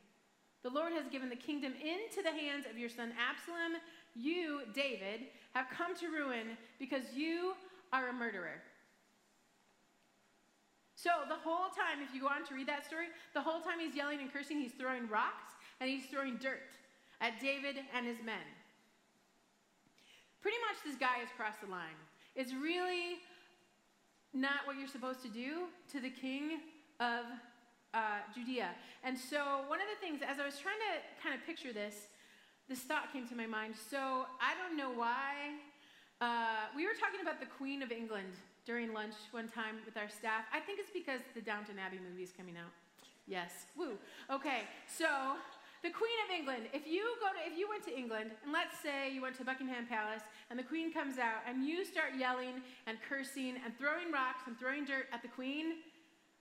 The 0.65 0.71
Lord 0.71 0.95
has 0.95 1.07
given 1.13 1.29
the 1.29 1.37
kingdom 1.37 1.75
into 1.75 2.23
the 2.23 2.33
hands 2.33 2.65
of 2.69 2.79
your 2.79 2.89
son 2.89 3.13
Absalom. 3.21 3.77
You, 4.17 4.63
David, 4.73 5.29
have 5.53 5.67
come 5.69 5.95
to 5.97 6.09
ruin 6.09 6.57
because 6.79 7.05
you 7.15 7.53
are 7.93 8.09
a 8.09 8.13
murderer. 8.15 8.63
So, 10.97 11.11
the 11.29 11.37
whole 11.37 11.69
time, 11.69 12.01
if 12.03 12.15
you 12.15 12.23
go 12.23 12.29
on 12.29 12.47
to 12.47 12.55
read 12.55 12.67
that 12.69 12.87
story, 12.87 13.09
the 13.35 13.43
whole 13.43 13.61
time 13.61 13.79
he's 13.79 13.95
yelling 13.95 14.21
and 14.21 14.33
cursing, 14.33 14.59
he's 14.59 14.73
throwing 14.73 15.07
rocks 15.07 15.53
and 15.81 15.91
he's 15.91 16.07
throwing 16.07 16.39
dirt 16.39 16.73
at 17.21 17.39
David 17.43 17.77
and 17.95 18.07
his 18.07 18.17
men. 18.25 18.49
Pretty 20.41 20.57
much, 20.67 20.83
this 20.83 20.97
guy 20.97 21.19
has 21.21 21.29
crossed 21.37 21.61
the 21.61 21.71
line. 21.71 21.99
It's 22.35 22.55
really 22.55 23.21
not 24.33 24.65
what 24.65 24.79
you're 24.79 24.89
supposed 24.89 25.21
to 25.25 25.29
do 25.29 25.69
to 25.93 26.01
the 26.01 26.11
king 26.11 26.61
of 27.01 27.27
uh, 27.95 28.27
Judea. 28.35 28.71
And 29.05 29.17
so, 29.17 29.63
one 29.71 29.79
of 29.79 29.87
the 29.87 29.99
things, 30.05 30.21
as 30.27 30.41
I 30.41 30.45
was 30.45 30.59
trying 30.59 30.83
to 30.83 30.93
kind 31.23 31.35
of 31.35 31.47
picture 31.47 31.73
this, 31.73 32.11
this 32.69 32.81
thought 32.81 33.13
came 33.13 33.29
to 33.29 33.37
my 33.37 33.47
mind. 33.47 33.75
So, 33.79 34.27
I 34.43 34.59
don't 34.59 34.77
know 34.77 34.91
why. 34.91 35.63
Uh, 36.21 36.67
we 36.75 36.87
were 36.87 36.99
talking 36.99 37.23
about 37.23 37.39
the 37.39 37.47
Queen 37.47 37.83
of 37.83 37.93
England 37.93 38.35
during 38.67 38.93
lunch 38.93 39.15
one 39.31 39.49
time 39.49 39.79
with 39.87 39.97
our 39.97 40.09
staff. 40.09 40.45
I 40.53 40.61
think 40.61 40.81
it's 40.81 40.91
because 40.91 41.21
the 41.35 41.43
Downton 41.43 41.79
Abbey 41.79 42.01
movie 42.03 42.23
is 42.23 42.33
coming 42.33 42.57
out. 42.57 42.73
Yes. 43.27 43.71
Woo. 43.77 43.97
Okay. 44.31 44.67
So, 44.91 45.39
the 45.85 45.91
Queen 45.91 46.17
of 46.25 46.33
England, 46.33 46.65
if 46.73 46.89
you 46.89 47.05
go 47.21 47.29
to, 47.29 47.41
if 47.45 47.59
you 47.59 47.69
went 47.69 47.85
to 47.85 47.93
England, 47.93 48.33
and 48.43 48.53
let's 48.53 48.81
say 48.81 49.13
you 49.13 49.21
went 49.21 49.37
to 49.37 49.45
Buckingham 49.45 49.87
Palace, 49.87 50.25
and 50.49 50.59
the 50.59 50.65
Queen 50.65 50.91
comes 50.91 51.19
out, 51.19 51.45
and 51.47 51.63
you 51.63 51.85
start 51.85 52.17
yelling 52.19 52.65
and 52.87 52.97
cursing 53.07 53.61
and 53.63 53.77
throwing 53.77 54.11
rocks 54.11 54.49
and 54.49 54.59
throwing 54.59 54.85
dirt 54.85 55.13
at 55.13 55.21
the 55.21 55.29
Queen, 55.29 55.85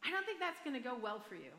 I 0.05 0.11
don't 0.11 0.25
think 0.25 0.39
that's 0.39 0.59
going 0.63 0.75
to 0.75 0.83
go 0.83 0.95
well 0.99 1.19
for 1.19 1.35
you. 1.35 1.55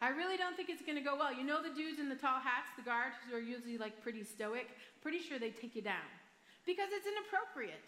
I 0.00 0.08
really 0.08 0.36
don't 0.36 0.56
think 0.56 0.70
it's 0.70 0.80
going 0.80 0.96
to 0.96 1.04
go 1.04 1.16
well. 1.16 1.32
You 1.32 1.44
know 1.44 1.60
the 1.60 1.74
dudes 1.74 2.00
in 2.00 2.08
the 2.08 2.16
tall 2.16 2.40
hats, 2.40 2.72
the 2.76 2.84
guards 2.84 3.16
who 3.24 3.36
are 3.36 3.40
usually 3.40 3.76
like 3.76 4.00
pretty 4.02 4.24
stoic. 4.24 4.68
Pretty 5.02 5.20
sure 5.20 5.38
they 5.38 5.50
take 5.50 5.76
you 5.76 5.82
down 5.82 6.08
because 6.64 6.88
it's 6.92 7.06
inappropriate. 7.06 7.84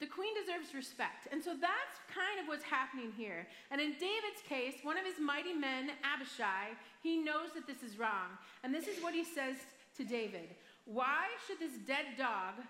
The 0.00 0.10
queen 0.10 0.34
deserves 0.34 0.74
respect. 0.74 1.28
And 1.30 1.42
so 1.42 1.54
that's 1.54 1.96
kind 2.10 2.42
of 2.42 2.48
what's 2.48 2.64
happening 2.64 3.12
here. 3.16 3.46
And 3.70 3.80
in 3.80 3.92
David's 3.92 4.42
case, 4.48 4.74
one 4.82 4.98
of 4.98 5.06
his 5.06 5.20
mighty 5.20 5.54
men, 5.54 5.92
Abishai, 6.02 6.74
he 7.02 7.18
knows 7.18 7.54
that 7.54 7.68
this 7.68 7.82
is 7.82 7.98
wrong. 7.98 8.34
And 8.64 8.74
this 8.74 8.88
is 8.88 9.00
what 9.00 9.14
he 9.14 9.24
says 9.24 9.56
to 9.96 10.04
David 10.04 10.56
Why 10.84 11.30
should 11.46 11.60
this 11.60 11.78
dead 11.86 12.18
dog 12.18 12.60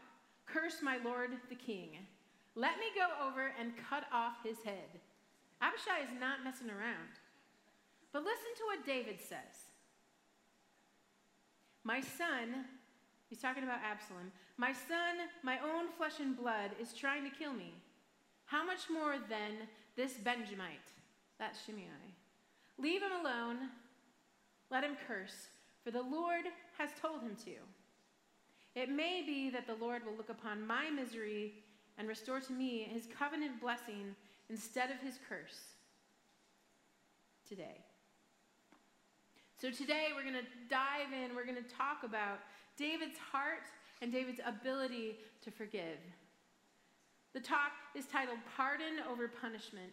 curse 0.47 0.83
my 0.83 0.99
lord 1.03 1.31
the 1.49 1.55
king? 1.55 2.05
Let 2.55 2.77
me 2.77 2.93
go 2.95 3.09
over 3.27 3.51
and 3.59 3.73
cut 3.89 4.05
off 4.13 4.45
his 4.45 4.59
head. 4.63 5.01
Abishai 5.63 6.03
is 6.03 6.21
not 6.21 6.45
messing 6.45 6.69
around. 6.69 7.23
But 8.13 8.25
listen 8.25 8.53
to 8.59 8.65
what 8.67 8.85
David 8.85 9.21
says 9.21 9.71
My 11.85 12.01
son, 12.01 12.67
He's 13.29 13.41
talking 13.41 13.63
about 13.63 13.79
Absalom. 13.83 14.31
My 14.59 14.73
son, 14.73 15.31
my 15.43 15.59
own 15.61 15.89
flesh 15.97 16.21
and 16.21 16.37
blood, 16.37 16.73
is 16.79 16.93
trying 16.93 17.25
to 17.25 17.35
kill 17.35 17.55
me. 17.55 17.73
How 18.45 18.63
much 18.63 18.91
more 18.93 19.17
then 19.31 19.69
this 19.97 20.13
Benjamite? 20.15 20.93
That's 21.39 21.65
Shimei. 21.65 22.13
Leave 22.79 23.03
him 23.03 23.13
alone. 23.13 23.71
Let 24.71 24.85
him 24.85 24.99
curse, 25.09 25.49
for 25.83 25.91
the 25.91 26.03
Lord 26.03 26.45
has 26.77 26.91
told 27.01 27.23
him 27.23 27.37
to. 27.45 27.55
It 28.75 28.91
may 28.91 29.23
be 29.27 29.49
that 29.51 29.67
the 29.67 29.83
Lord 29.83 30.05
will 30.05 30.17
look 30.17 30.29
upon 30.29 30.67
my 30.67 30.91
misery 30.91 31.55
and 31.97 32.09
restore 32.09 32.41
to 32.41 32.53
me 32.53 32.89
his 32.93 33.09
covenant 33.19 33.61
blessing 33.61 34.15
instead 34.53 34.91
of 34.91 34.99
his 34.99 35.19
curse 35.29 35.59
today. 37.49 37.81
So, 39.59 39.71
today 39.71 40.09
we're 40.15 40.23
going 40.23 40.35
to 40.35 40.51
dive 40.69 41.13
in, 41.13 41.35
we're 41.35 41.47
going 41.47 41.57
to 41.57 41.75
talk 41.75 42.05
about 42.05 42.39
David's 42.77 43.17
heart 43.17 43.65
and 44.03 44.13
David's 44.13 44.41
ability 44.45 45.17
to 45.45 45.51
forgive. 45.51 45.99
The 47.33 47.41
talk 47.41 47.73
is 47.95 48.05
titled 48.07 48.39
Pardon 48.57 49.01
Over 49.11 49.27
Punishment 49.29 49.93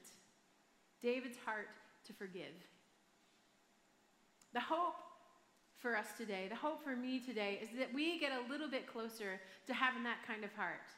David's 1.02 1.38
Heart 1.46 1.70
to 2.08 2.14
Forgive. 2.14 2.58
The 4.54 4.60
hope 4.60 4.96
for 5.78 5.96
us 5.96 6.08
today, 6.18 6.48
the 6.50 6.56
hope 6.56 6.84
for 6.84 6.96
me 6.96 7.20
today, 7.20 7.60
is 7.62 7.70
that 7.78 7.94
we 7.94 8.20
get 8.20 8.32
a 8.34 8.52
little 8.52 8.68
bit 8.68 8.88
closer 8.88 9.40
to 9.68 9.74
having 9.74 10.04
that 10.04 10.18
kind 10.28 10.44
of 10.44 10.52
heart, 10.56 10.90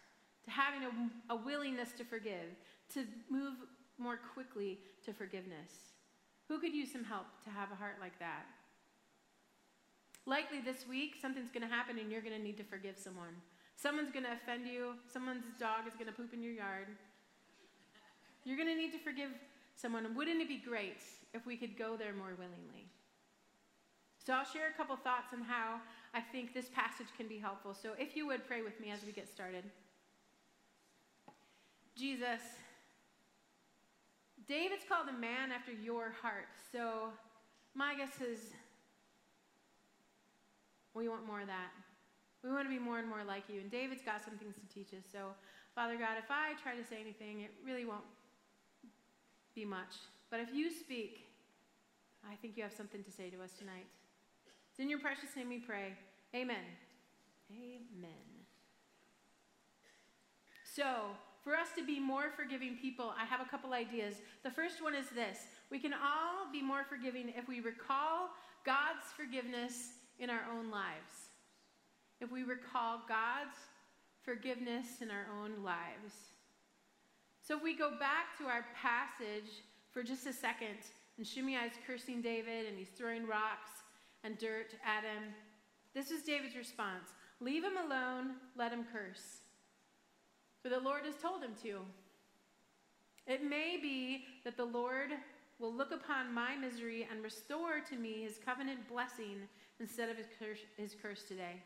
to 0.45 0.49
having 0.51 0.81
a, 0.83 1.33
a 1.33 1.35
willingness 1.35 1.91
to 1.99 2.03
forgive, 2.03 2.55
to 2.93 3.05
move 3.29 3.53
more 3.97 4.19
quickly 4.33 4.79
to 5.05 5.13
forgiveness. 5.13 5.93
Who 6.47 6.59
could 6.59 6.73
use 6.73 6.91
some 6.91 7.03
help 7.03 7.25
to 7.45 7.49
have 7.49 7.71
a 7.71 7.75
heart 7.75 7.95
like 8.01 8.17
that? 8.19 8.45
Likely 10.25 10.59
this 10.59 10.87
week, 10.87 11.15
something's 11.21 11.49
going 11.49 11.67
to 11.67 11.73
happen 11.73 11.97
and 11.97 12.11
you're 12.11 12.21
going 12.21 12.35
to 12.35 12.43
need 12.43 12.57
to 12.57 12.63
forgive 12.63 12.97
someone. 12.97 13.33
Someone's 13.75 14.11
going 14.11 14.25
to 14.25 14.33
offend 14.33 14.67
you. 14.67 14.93
Someone's 15.11 15.45
dog 15.59 15.87
is 15.87 15.93
going 15.93 16.07
to 16.07 16.11
poop 16.11 16.33
in 16.33 16.43
your 16.43 16.53
yard. 16.53 16.87
You're 18.43 18.57
going 18.57 18.69
to 18.69 18.75
need 18.75 18.91
to 18.91 18.99
forgive 18.99 19.31
someone. 19.75 20.15
Wouldn't 20.15 20.41
it 20.41 20.47
be 20.47 20.61
great 20.63 21.01
if 21.33 21.45
we 21.45 21.57
could 21.57 21.77
go 21.77 21.97
there 21.97 22.13
more 22.13 22.35
willingly? 22.37 22.89
So 24.23 24.33
I'll 24.33 24.45
share 24.45 24.69
a 24.69 24.77
couple 24.77 24.95
thoughts 24.95 25.33
on 25.33 25.41
how 25.41 25.79
I 26.13 26.21
think 26.21 26.53
this 26.53 26.69
passage 26.69 27.07
can 27.17 27.27
be 27.27 27.39
helpful. 27.39 27.73
So 27.73 27.93
if 27.97 28.15
you 28.15 28.27
would 28.27 28.47
pray 28.47 28.61
with 28.61 28.79
me 28.79 28.91
as 28.91 28.99
we 29.03 29.11
get 29.11 29.27
started. 29.27 29.63
Jesus, 31.95 32.41
David's 34.51 34.83
called 34.83 35.07
a 35.07 35.15
man 35.15 35.47
after 35.55 35.71
your 35.71 36.11
heart. 36.21 36.51
So 36.73 37.15
my 37.73 37.95
guess 37.95 38.19
is 38.19 38.51
we 40.93 41.07
want 41.07 41.25
more 41.25 41.39
of 41.39 41.47
that. 41.47 41.71
We 42.43 42.51
want 42.51 42.67
to 42.67 42.69
be 42.69 42.77
more 42.77 42.99
and 42.99 43.07
more 43.07 43.23
like 43.25 43.43
you. 43.47 43.61
And 43.61 43.71
David's 43.71 44.01
got 44.01 44.21
some 44.21 44.35
things 44.35 44.55
to 44.55 44.67
teach 44.67 44.91
us. 44.91 45.05
So, 45.09 45.31
Father 45.73 45.95
God, 45.95 46.19
if 46.19 46.29
I 46.29 46.51
try 46.61 46.75
to 46.75 46.83
say 46.83 46.99
anything, 46.99 47.39
it 47.39 47.51
really 47.65 47.85
won't 47.85 48.03
be 49.55 49.63
much. 49.63 49.95
But 50.29 50.41
if 50.41 50.53
you 50.53 50.69
speak, 50.69 51.29
I 52.29 52.35
think 52.35 52.57
you 52.57 52.63
have 52.63 52.73
something 52.73 53.05
to 53.05 53.11
say 53.11 53.29
to 53.29 53.41
us 53.41 53.53
tonight. 53.57 53.87
It's 54.69 54.79
in 54.81 54.89
your 54.89 54.99
precious 54.99 55.29
name 55.37 55.47
we 55.47 55.59
pray. 55.59 55.93
Amen. 56.35 56.65
Amen. 57.53 58.27
So, 60.65 61.15
for 61.43 61.55
us 61.55 61.69
to 61.75 61.85
be 61.85 61.99
more 61.99 62.31
forgiving 62.35 62.77
people, 62.79 63.13
I 63.19 63.25
have 63.25 63.41
a 63.41 63.49
couple 63.49 63.73
ideas. 63.73 64.15
The 64.43 64.51
first 64.51 64.83
one 64.83 64.93
is 64.93 65.09
this 65.09 65.39
we 65.69 65.79
can 65.79 65.93
all 65.93 66.51
be 66.51 66.61
more 66.61 66.83
forgiving 66.83 67.33
if 67.35 67.47
we 67.47 67.59
recall 67.59 68.29
God's 68.65 69.05
forgiveness 69.15 69.93
in 70.19 70.29
our 70.29 70.43
own 70.55 70.69
lives. 70.69 71.29
If 72.19 72.31
we 72.31 72.43
recall 72.43 73.01
God's 73.07 73.57
forgiveness 74.23 75.01
in 75.01 75.09
our 75.09 75.25
own 75.41 75.63
lives. 75.63 76.13
So 77.41 77.57
if 77.57 77.63
we 77.63 77.75
go 77.75 77.89
back 77.89 78.37
to 78.37 78.45
our 78.45 78.65
passage 78.75 79.49
for 79.91 80.03
just 80.03 80.27
a 80.27 80.33
second, 80.33 80.77
and 81.17 81.25
Shimei 81.25 81.55
is 81.65 81.73
cursing 81.85 82.21
David 82.21 82.67
and 82.67 82.77
he's 82.77 82.89
throwing 82.89 83.27
rocks 83.27 83.71
and 84.23 84.37
dirt 84.37 84.75
at 84.85 85.03
him. 85.03 85.33
This 85.93 86.11
is 86.11 86.23
David's 86.23 86.55
response 86.55 87.09
Leave 87.39 87.63
him 87.63 87.77
alone, 87.77 88.35
let 88.55 88.71
him 88.71 88.85
curse. 88.91 89.40
For 90.61 90.69
the 90.69 90.79
Lord 90.79 91.05
has 91.05 91.15
told 91.15 91.41
him 91.41 91.53
to. 91.63 91.79
It 93.27 93.43
may 93.43 93.77
be 93.81 94.25
that 94.43 94.57
the 94.57 94.65
Lord 94.65 95.11
will 95.59 95.73
look 95.73 95.91
upon 95.91 96.33
my 96.33 96.55
misery 96.55 97.07
and 97.09 97.23
restore 97.23 97.79
to 97.89 97.95
me 97.95 98.23
his 98.23 98.39
covenant 98.43 98.87
blessing 98.89 99.47
instead 99.79 100.09
of 100.09 100.17
his 100.17 100.27
curse, 100.39 100.59
his 100.77 100.95
curse 101.01 101.23
today. 101.23 101.61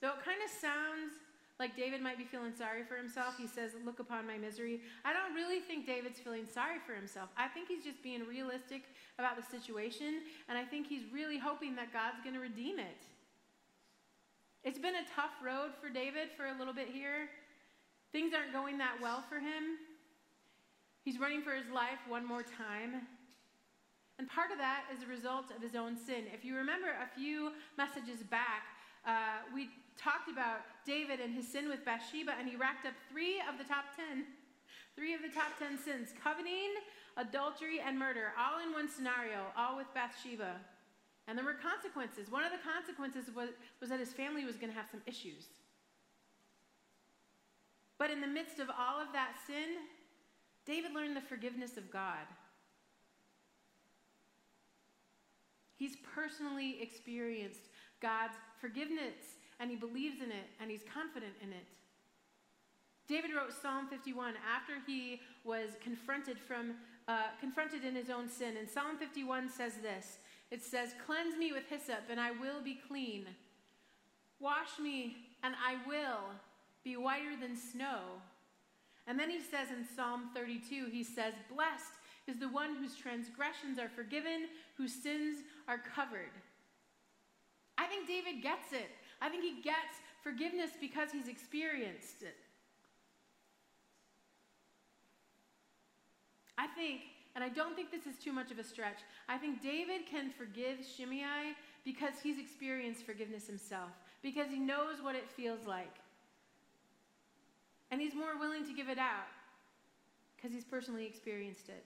Though 0.00 0.08
it 0.08 0.24
kind 0.24 0.38
of 0.44 0.50
sounds 0.50 1.14
like 1.58 1.76
David 1.76 2.00
might 2.00 2.18
be 2.18 2.24
feeling 2.24 2.52
sorry 2.56 2.84
for 2.84 2.94
himself. 2.94 3.34
He 3.36 3.48
says, 3.48 3.72
Look 3.84 3.98
upon 3.98 4.26
my 4.26 4.38
misery. 4.38 4.80
I 5.04 5.12
don't 5.12 5.34
really 5.34 5.58
think 5.58 5.86
David's 5.86 6.20
feeling 6.20 6.46
sorry 6.46 6.78
for 6.86 6.94
himself. 6.94 7.30
I 7.36 7.48
think 7.48 7.68
he's 7.68 7.84
just 7.84 8.02
being 8.02 8.24
realistic 8.26 8.84
about 9.18 9.36
the 9.36 9.42
situation, 9.42 10.22
and 10.48 10.56
I 10.56 10.64
think 10.64 10.86
he's 10.86 11.02
really 11.12 11.38
hoping 11.38 11.74
that 11.76 11.92
God's 11.92 12.22
going 12.22 12.34
to 12.34 12.40
redeem 12.40 12.78
it. 12.78 13.02
It's 14.62 14.78
been 14.78 14.94
a 14.94 15.06
tough 15.14 15.34
road 15.42 15.70
for 15.80 15.88
David 15.88 16.28
for 16.36 16.46
a 16.46 16.56
little 16.58 16.74
bit 16.74 16.88
here. 16.88 17.28
Things 18.12 18.32
aren't 18.34 18.52
going 18.52 18.78
that 18.78 18.96
well 19.02 19.22
for 19.28 19.36
him. 19.36 19.76
He's 21.04 21.18
running 21.18 21.42
for 21.42 21.52
his 21.52 21.68
life 21.72 22.00
one 22.08 22.26
more 22.26 22.42
time. 22.42 23.06
And 24.18 24.28
part 24.28 24.50
of 24.50 24.58
that 24.58 24.84
is 24.92 25.02
a 25.02 25.06
result 25.06 25.46
of 25.54 25.62
his 25.62 25.74
own 25.74 25.96
sin. 25.96 26.24
If 26.32 26.44
you 26.44 26.56
remember 26.56 26.88
a 26.88 27.08
few 27.18 27.52
messages 27.76 28.22
back, 28.28 28.64
uh, 29.06 29.46
we 29.54 29.70
talked 29.96 30.30
about 30.30 30.60
David 30.84 31.20
and 31.20 31.32
his 31.32 31.46
sin 31.46 31.68
with 31.68 31.84
Bathsheba, 31.84 32.32
and 32.38 32.48
he 32.48 32.56
racked 32.56 32.86
up 32.86 32.94
three 33.10 33.40
of 33.48 33.58
the 33.58 33.64
top 33.64 33.84
ten. 33.94 34.24
Three 34.96 35.14
of 35.14 35.22
the 35.22 35.28
top 35.28 35.54
ten 35.58 35.78
sins 35.78 36.10
coveting, 36.22 36.74
adultery, 37.16 37.78
and 37.78 37.96
murder, 37.96 38.32
all 38.34 38.58
in 38.58 38.72
one 38.72 38.88
scenario, 38.88 39.46
all 39.56 39.76
with 39.76 39.86
Bathsheba. 39.94 40.58
And 41.28 41.38
there 41.38 41.44
were 41.44 41.54
consequences. 41.54 42.32
One 42.32 42.42
of 42.42 42.50
the 42.50 42.58
consequences 42.64 43.30
was, 43.34 43.50
was 43.80 43.90
that 43.90 44.00
his 44.00 44.12
family 44.12 44.44
was 44.44 44.56
going 44.56 44.72
to 44.72 44.78
have 44.78 44.88
some 44.90 45.02
issues. 45.06 45.46
But 47.98 48.10
in 48.10 48.20
the 48.20 48.26
midst 48.26 48.60
of 48.60 48.68
all 48.70 49.00
of 49.00 49.12
that 49.12 49.32
sin, 49.46 49.76
David 50.64 50.92
learned 50.94 51.16
the 51.16 51.20
forgiveness 51.20 51.76
of 51.76 51.90
God. 51.90 52.26
He's 55.76 55.96
personally 56.14 56.78
experienced 56.80 57.68
God's 58.00 58.34
forgiveness 58.60 59.38
and 59.60 59.70
he 59.70 59.76
believes 59.76 60.20
in 60.22 60.30
it 60.30 60.46
and 60.60 60.70
he's 60.70 60.82
confident 60.92 61.32
in 61.42 61.50
it. 61.52 61.66
David 63.08 63.30
wrote 63.34 63.52
Psalm 63.52 63.88
51 63.88 64.34
after 64.54 64.74
he 64.86 65.20
was 65.44 65.70
confronted 65.82 66.38
from 66.38 66.74
uh, 67.08 67.28
confronted 67.40 67.84
in 67.84 67.94
his 67.94 68.10
own 68.10 68.28
sin. 68.28 68.58
And 68.58 68.68
Psalm 68.68 68.98
51 68.98 69.48
says 69.48 69.78
this. 69.82 70.18
It 70.50 70.62
says, 70.62 70.90
"Cleanse 71.06 71.38
me 71.38 71.52
with 71.52 71.64
hyssop, 71.66 72.04
and 72.10 72.20
I 72.20 72.32
will 72.32 72.60
be 72.62 72.78
clean. 72.86 73.26
Wash 74.40 74.78
me, 74.78 75.16
and 75.42 75.54
I 75.66 75.76
will 75.88 76.34
be 76.84 76.96
whiter 76.96 77.36
than 77.36 77.56
snow." 77.56 78.22
And 79.06 79.18
then 79.18 79.30
he 79.30 79.40
says 79.40 79.70
in 79.70 79.84
Psalm 79.84 80.30
32, 80.34 80.86
he 80.86 81.02
says, 81.02 81.34
"Blessed 81.48 81.94
is 82.26 82.38
the 82.38 82.48
one 82.48 82.76
whose 82.76 82.94
transgressions 82.94 83.78
are 83.78 83.88
forgiven, 83.88 84.48
whose 84.76 84.92
sins 84.92 85.44
are 85.66 85.78
covered." 85.78 86.32
I 87.78 87.86
think 87.86 88.06
David 88.06 88.42
gets 88.42 88.72
it. 88.72 88.90
I 89.20 89.28
think 89.28 89.42
he 89.42 89.62
gets 89.62 90.00
forgiveness 90.22 90.72
because 90.80 91.10
he's 91.10 91.28
experienced 91.28 92.22
it. 92.22 92.36
I 96.58 96.66
think, 96.66 97.02
and 97.34 97.44
I 97.44 97.48
don't 97.48 97.76
think 97.76 97.90
this 97.90 98.06
is 98.06 98.18
too 98.18 98.32
much 98.32 98.50
of 98.50 98.58
a 98.58 98.64
stretch, 98.64 98.98
I 99.28 99.38
think 99.38 99.62
David 99.62 100.06
can 100.06 100.30
forgive 100.30 100.84
Shimei 100.84 101.54
because 101.84 102.20
he's 102.20 102.38
experienced 102.38 103.06
forgiveness 103.06 103.46
himself, 103.46 103.92
because 104.22 104.50
he 104.50 104.58
knows 104.58 105.00
what 105.00 105.14
it 105.14 105.30
feels 105.30 105.66
like. 105.66 106.00
And 107.90 108.00
he's 108.00 108.14
more 108.14 108.38
willing 108.38 108.66
to 108.66 108.72
give 108.72 108.88
it 108.88 108.98
out 108.98 109.28
because 110.36 110.52
he's 110.52 110.64
personally 110.64 111.06
experienced 111.06 111.68
it. 111.68 111.84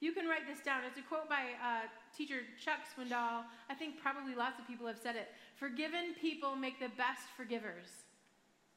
You 0.00 0.12
can 0.12 0.26
write 0.26 0.46
this 0.46 0.60
down. 0.60 0.82
It's 0.86 0.98
a 0.98 1.02
quote 1.02 1.28
by 1.28 1.56
uh, 1.56 1.88
teacher 2.16 2.40
Chuck 2.62 2.80
Swindoll. 2.84 3.44
I 3.70 3.74
think 3.74 4.00
probably 4.02 4.34
lots 4.34 4.58
of 4.58 4.66
people 4.66 4.86
have 4.86 4.98
said 4.98 5.16
it. 5.16 5.28
Forgiven 5.56 6.14
people 6.20 6.54
make 6.54 6.78
the 6.78 6.90
best 6.96 7.28
forgivers. 7.36 8.04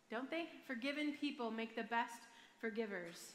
Don't 0.10 0.32
they? 0.32 0.48
Forgiven 0.66 1.14
people 1.20 1.52
make 1.52 1.76
the 1.76 1.84
best 1.84 2.24
forgivers. 2.62 3.34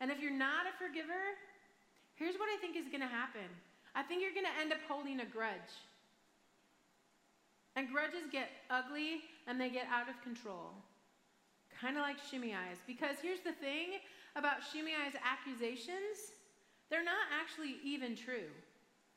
And 0.00 0.10
if 0.10 0.20
you're 0.20 0.30
not 0.30 0.66
a 0.66 0.78
forgiver, 0.78 1.34
here's 2.14 2.36
what 2.36 2.48
I 2.48 2.56
think 2.60 2.76
is 2.76 2.86
going 2.88 3.02
to 3.02 3.10
happen 3.10 3.50
I 3.94 4.02
think 4.02 4.22
you're 4.22 4.34
going 4.34 4.46
to 4.46 4.60
end 4.60 4.72
up 4.72 4.78
holding 4.86 5.20
a 5.20 5.26
grudge. 5.26 5.74
And 7.74 7.88
grudges 7.90 8.30
get 8.30 8.48
ugly 8.70 9.22
and 9.46 9.60
they 9.60 9.70
get 9.70 9.86
out 9.90 10.08
of 10.08 10.20
control. 10.22 10.70
Kind 11.80 11.96
of 11.96 12.02
like 12.02 12.16
Shimei's. 12.18 12.82
Because 12.86 13.16
here's 13.22 13.40
the 13.40 13.52
thing 13.52 14.02
about 14.34 14.58
Shimei's 14.72 15.14
accusations 15.22 16.34
they're 16.90 17.04
not 17.04 17.28
actually 17.38 17.76
even 17.84 18.16
true. 18.16 18.48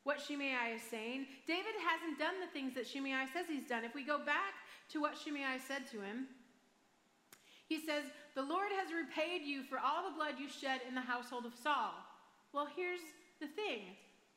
What 0.04 0.20
Shimei 0.20 0.76
is 0.76 0.82
saying, 0.82 1.28
David 1.48 1.78
hasn't 1.88 2.20
done 2.20 2.36
the 2.42 2.52
things 2.52 2.74
that 2.76 2.88
Shimei 2.88 3.26
says 3.34 3.46
he's 3.48 3.68
done. 3.68 3.86
If 3.86 3.94
we 3.94 4.04
go 4.04 4.18
back 4.18 4.60
to 4.90 5.00
what 5.00 5.16
Shimei 5.18 5.58
said 5.68 5.88
to 5.92 6.02
him, 6.02 6.28
he 7.70 7.80
says, 7.80 8.04
The 8.36 8.42
Lord 8.42 8.70
has 8.76 8.92
repaid 8.92 9.44
you 9.44 9.64
for 9.64 9.80
all 9.80 10.10
the 10.10 10.16
blood 10.16 10.36
you 10.40 10.50
shed 10.50 10.82
in 10.88 10.96
the 10.96 11.02
household 11.02 11.46
of 11.46 11.54
Saul. 11.54 11.94
Well, 12.52 12.68
here's 12.76 13.00
the 13.40 13.48
thing 13.48 13.96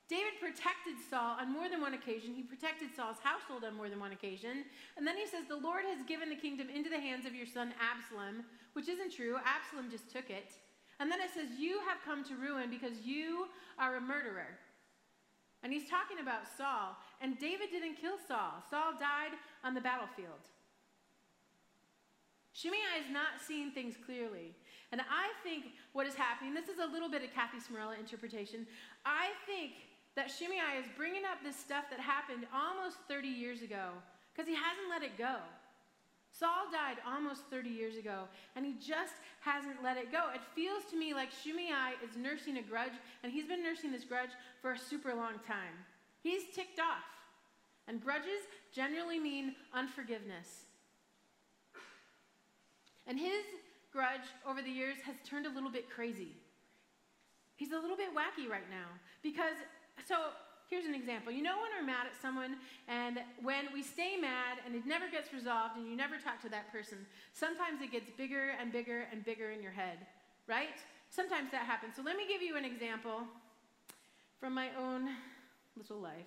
David 0.09 0.37
protected 0.39 1.01
Saul 1.09 1.41
on 1.41 1.51
more 1.51 1.69
than 1.69 1.81
one 1.81 1.95
occasion. 1.95 2.35
He 2.35 2.43
protected 2.43 2.93
Saul's 2.95 3.17
household 3.25 3.65
on 3.65 3.75
more 3.75 3.89
than 3.89 4.01
one 4.01 4.13
occasion. 4.13 4.69
And 4.97 5.07
then 5.07 5.17
he 5.17 5.27
says, 5.27 5.49
The 5.49 5.57
Lord 5.57 5.85
has 5.89 6.05
given 6.05 6.29
the 6.29 6.37
kingdom 6.37 6.69
into 6.69 6.91
the 6.91 7.01
hands 7.01 7.25
of 7.25 7.35
your 7.35 7.47
son 7.47 7.73
Absalom, 7.81 8.45
which 8.75 8.89
isn't 8.89 9.15
true. 9.17 9.37
Absalom 9.41 9.91
just 9.91 10.13
took 10.13 10.29
it. 10.29 10.53
And 11.01 11.11
then 11.11 11.21
it 11.21 11.33
says, 11.33 11.57
You 11.59 11.81
have 11.89 12.05
come 12.05 12.23
to 12.25 12.37
ruin 12.37 12.69
because 12.69 13.01
you 13.03 13.49
are 13.79 13.97
a 13.97 14.01
murderer. 14.01 14.61
And 15.63 15.73
he's 15.73 15.89
talking 15.89 16.21
about 16.21 16.45
Saul. 16.59 17.01
And 17.23 17.39
David 17.39 17.73
didn't 17.73 17.97
kill 17.97 18.21
Saul, 18.29 18.61
Saul 18.69 18.93
died 19.01 19.33
on 19.65 19.73
the 19.73 19.81
battlefield. 19.81 20.45
Shimei 22.53 22.79
is 23.01 23.11
not 23.11 23.41
seeing 23.41 23.73
things 23.73 23.97
clearly. 24.05 24.55
And 24.93 25.01
I 25.01 25.33
think 25.43 25.75
what 25.93 26.07
is 26.07 26.15
happening, 26.15 26.55
this 26.55 26.69
is 26.69 26.79
a 26.79 26.87
little 26.87 27.11
bit 27.11 27.25
of 27.25 27.35
Kathy 27.35 27.59
Smarrella 27.59 27.99
interpretation. 27.99 28.65
I 29.05 29.35
think 29.45 29.73
that 30.17 30.31
Shimei 30.31 30.79
is 30.79 30.87
bringing 30.97 31.25
up 31.25 31.43
this 31.43 31.57
stuff 31.57 31.85
that 31.91 32.01
happened 32.01 32.47
almost 32.55 32.97
30 33.09 33.29
years 33.29 33.63
ago 33.63 33.91
because 34.33 34.49
he 34.49 34.55
hasn't 34.55 34.89
let 34.91 35.03
it 35.03 35.19
go. 35.19 35.37
Saul 36.31 36.67
died 36.73 36.99
almost 37.07 37.43
30 37.49 37.71
years 37.71 37.97
ago, 37.97 38.25
and 38.57 38.67
he 38.67 38.75
just 38.75 39.15
hasn't 39.41 39.83
let 39.85 39.97
it 39.97 40.11
go. 40.11 40.31
It 40.35 40.41
feels 40.55 40.83
to 40.91 40.97
me 40.99 41.15
like 41.15 41.31
Shimei 41.31 41.95
is 42.03 42.17
nursing 42.17 42.59
a 42.59 42.63
grudge, 42.63 42.99
and 43.23 43.33
he's 43.33 43.47
been 43.47 43.63
nursing 43.63 43.93
this 43.93 44.03
grudge 44.03 44.31
for 44.61 44.73
a 44.73 44.79
super 44.79 45.15
long 45.15 45.35
time. 45.47 45.79
He's 46.23 46.43
ticked 46.53 46.81
off. 46.81 47.05
And 47.87 48.03
grudges 48.03 48.49
generally 48.73 49.21
mean 49.21 49.55
unforgiveness. 49.73 50.65
And 53.07 53.19
his 53.19 53.45
grudge 53.93 54.27
over 54.49 54.63
the 54.63 54.71
years 54.71 54.97
has 55.05 55.17
turned 55.29 55.47
a 55.47 55.51
little 55.51 55.71
bit 55.71 55.91
crazy. 55.91 56.35
He's 57.57 57.73
a 57.73 57.79
little 57.79 57.97
bit 57.97 58.09
wacky 58.11 58.51
right 58.51 58.69
now 58.71 58.89
because, 59.23 59.57
so 60.07 60.17
here's 60.69 60.87
an 60.87 60.95
example. 60.95 61.33
You 61.33 61.43
know 61.43 61.57
when 61.63 61.71
we're 61.79 61.87
mad 61.87 62.07
at 62.07 62.21
someone 62.21 62.57
and 62.89 63.21
when 63.43 63.67
we 63.73 63.83
stay 63.83 64.17
mad 64.21 64.59
and 64.67 64.75
it 64.75 64.87
never 64.87 65.09
gets 65.11 65.33
resolved 65.33 65.77
and 65.77 65.87
you 65.87 65.97
never 65.97 66.17
talk 66.17 66.41
to 66.43 66.49
that 66.51 66.73
person, 66.73 66.99
sometimes 67.33 67.81
it 67.83 67.93
gets 67.93 68.11
bigger 68.11 68.53
and 68.61 68.73
bigger 68.73 69.07
and 69.13 69.25
bigger 69.25 69.51
in 69.51 69.63
your 69.63 69.73
head, 69.73 69.99
right? 70.47 70.83
Sometimes 71.11 71.51
that 71.53 71.67
happens. 71.67 71.95
So 71.97 72.03
let 72.03 72.17
me 72.17 72.25
give 72.29 72.43
you 72.43 72.57
an 72.57 72.65
example 72.65 73.23
from 74.41 74.55
my 74.55 74.69
own 74.79 75.09
little 75.77 76.01
life. 76.01 76.27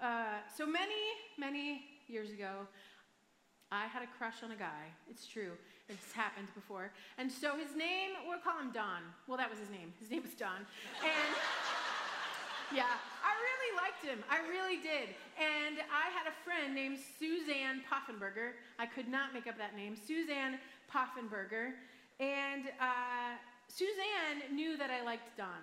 Uh, 0.00 0.42
so 0.54 0.66
many, 0.66 1.00
many 1.38 1.84
years 2.08 2.30
ago, 2.30 2.66
I 3.70 3.86
had 3.86 4.02
a 4.02 4.10
crush 4.18 4.42
on 4.44 4.50
a 4.50 4.56
guy. 4.56 4.92
It's 5.08 5.26
true. 5.26 5.52
It's 5.88 6.12
happened 6.12 6.48
before. 6.54 6.92
And 7.16 7.32
so 7.32 7.56
his 7.56 7.74
name, 7.74 8.10
we'll 8.28 8.38
call 8.38 8.58
him 8.60 8.70
Don. 8.72 9.00
Well, 9.26 9.38
that 9.38 9.48
was 9.48 9.58
his 9.58 9.70
name. 9.70 9.94
His 9.98 10.10
name 10.10 10.22
was 10.22 10.34
Don. 10.34 10.66
And 11.00 11.34
yeah, 12.74 12.96
I 13.20 13.32
really 13.36 13.72
liked 13.76 14.00
him. 14.00 14.24
I 14.32 14.40
really 14.48 14.80
did. 14.80 15.12
And 15.36 15.84
I 15.92 16.08
had 16.12 16.24
a 16.24 16.36
friend 16.44 16.74
named 16.74 16.98
Suzanne 17.20 17.84
Poffenberger. 17.84 18.56
I 18.78 18.86
could 18.86 19.08
not 19.08 19.32
make 19.32 19.46
up 19.46 19.56
that 19.58 19.76
name. 19.76 19.96
Suzanne 19.96 20.58
Poffenberger. 20.88 21.76
And 22.20 22.72
uh, 22.80 23.36
Suzanne 23.68 24.56
knew 24.56 24.76
that 24.76 24.90
I 24.90 25.04
liked 25.04 25.36
Don. 25.36 25.60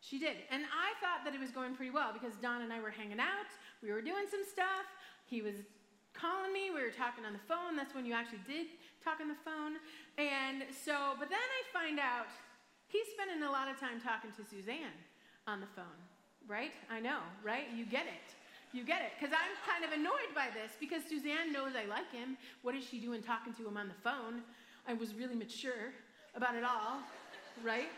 She 0.00 0.20
did. 0.20 0.36
And 0.52 0.68
I 0.68 0.92
thought 1.00 1.24
that 1.24 1.32
it 1.32 1.40
was 1.40 1.50
going 1.50 1.74
pretty 1.74 1.92
well 1.92 2.12
because 2.12 2.36
Don 2.36 2.60
and 2.60 2.72
I 2.72 2.80
were 2.80 2.92
hanging 2.92 3.20
out. 3.20 3.48
We 3.80 3.88
were 3.88 4.04
doing 4.04 4.28
some 4.28 4.44
stuff. 4.44 4.84
He 5.24 5.40
was 5.40 5.64
calling 6.12 6.52
me. 6.52 6.68
We 6.68 6.84
were 6.84 6.92
talking 6.92 7.24
on 7.24 7.32
the 7.32 7.44
phone. 7.48 7.72
That's 7.76 7.96
when 7.96 8.04
you 8.04 8.12
actually 8.12 8.44
did 8.44 8.68
talk 9.00 9.24
on 9.24 9.28
the 9.32 9.40
phone. 9.40 9.80
And 10.20 10.68
so, 10.68 11.16
but 11.16 11.32
then 11.32 11.40
I 11.40 11.60
find 11.72 11.96
out 11.96 12.28
he's 12.88 13.08
spending 13.16 13.40
a 13.40 13.50
lot 13.50 13.72
of 13.72 13.80
time 13.80 13.96
talking 13.96 14.28
to 14.36 14.44
Suzanne 14.44 14.92
on 15.46 15.60
the 15.60 15.68
phone, 15.76 16.00
right? 16.48 16.72
I 16.90 17.00
know, 17.00 17.18
right? 17.42 17.64
You 17.74 17.84
get 17.86 18.06
it. 18.06 18.26
You 18.72 18.84
get 18.84 19.02
it. 19.02 19.12
Because 19.18 19.32
I'm 19.32 19.54
kind 19.62 19.84
of 19.84 19.92
annoyed 19.92 20.34
by 20.34 20.48
this 20.52 20.72
because 20.80 21.02
Suzanne 21.08 21.52
knows 21.52 21.72
I 21.78 21.86
like 21.86 22.10
him. 22.10 22.36
What 22.62 22.74
is 22.74 22.84
she 22.84 22.98
doing 22.98 23.22
talking 23.22 23.54
to 23.54 23.68
him 23.68 23.76
on 23.76 23.88
the 23.88 24.00
phone? 24.02 24.42
I 24.86 24.94
was 24.94 25.14
really 25.14 25.34
mature 25.34 25.94
about 26.34 26.56
it 26.56 26.64
all, 26.64 26.98
right? 27.62 27.88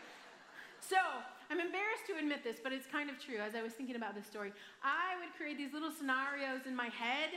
So, 0.79 0.97
I'm 1.49 1.59
embarrassed 1.59 2.05
to 2.11 2.19
admit 2.19 2.43
this, 2.43 2.57
but 2.61 2.71
it's 2.71 2.85
kind 2.85 3.09
of 3.09 3.17
true. 3.17 3.39
As 3.39 3.55
I 3.55 3.63
was 3.63 3.71
thinking 3.73 3.95
about 3.95 4.15
this 4.15 4.27
story, 4.27 4.51
I 4.83 5.15
would 5.19 5.31
create 5.35 5.57
these 5.57 5.71
little 5.71 5.91
scenarios 5.91 6.67
in 6.67 6.75
my 6.75 6.91
head 6.91 7.31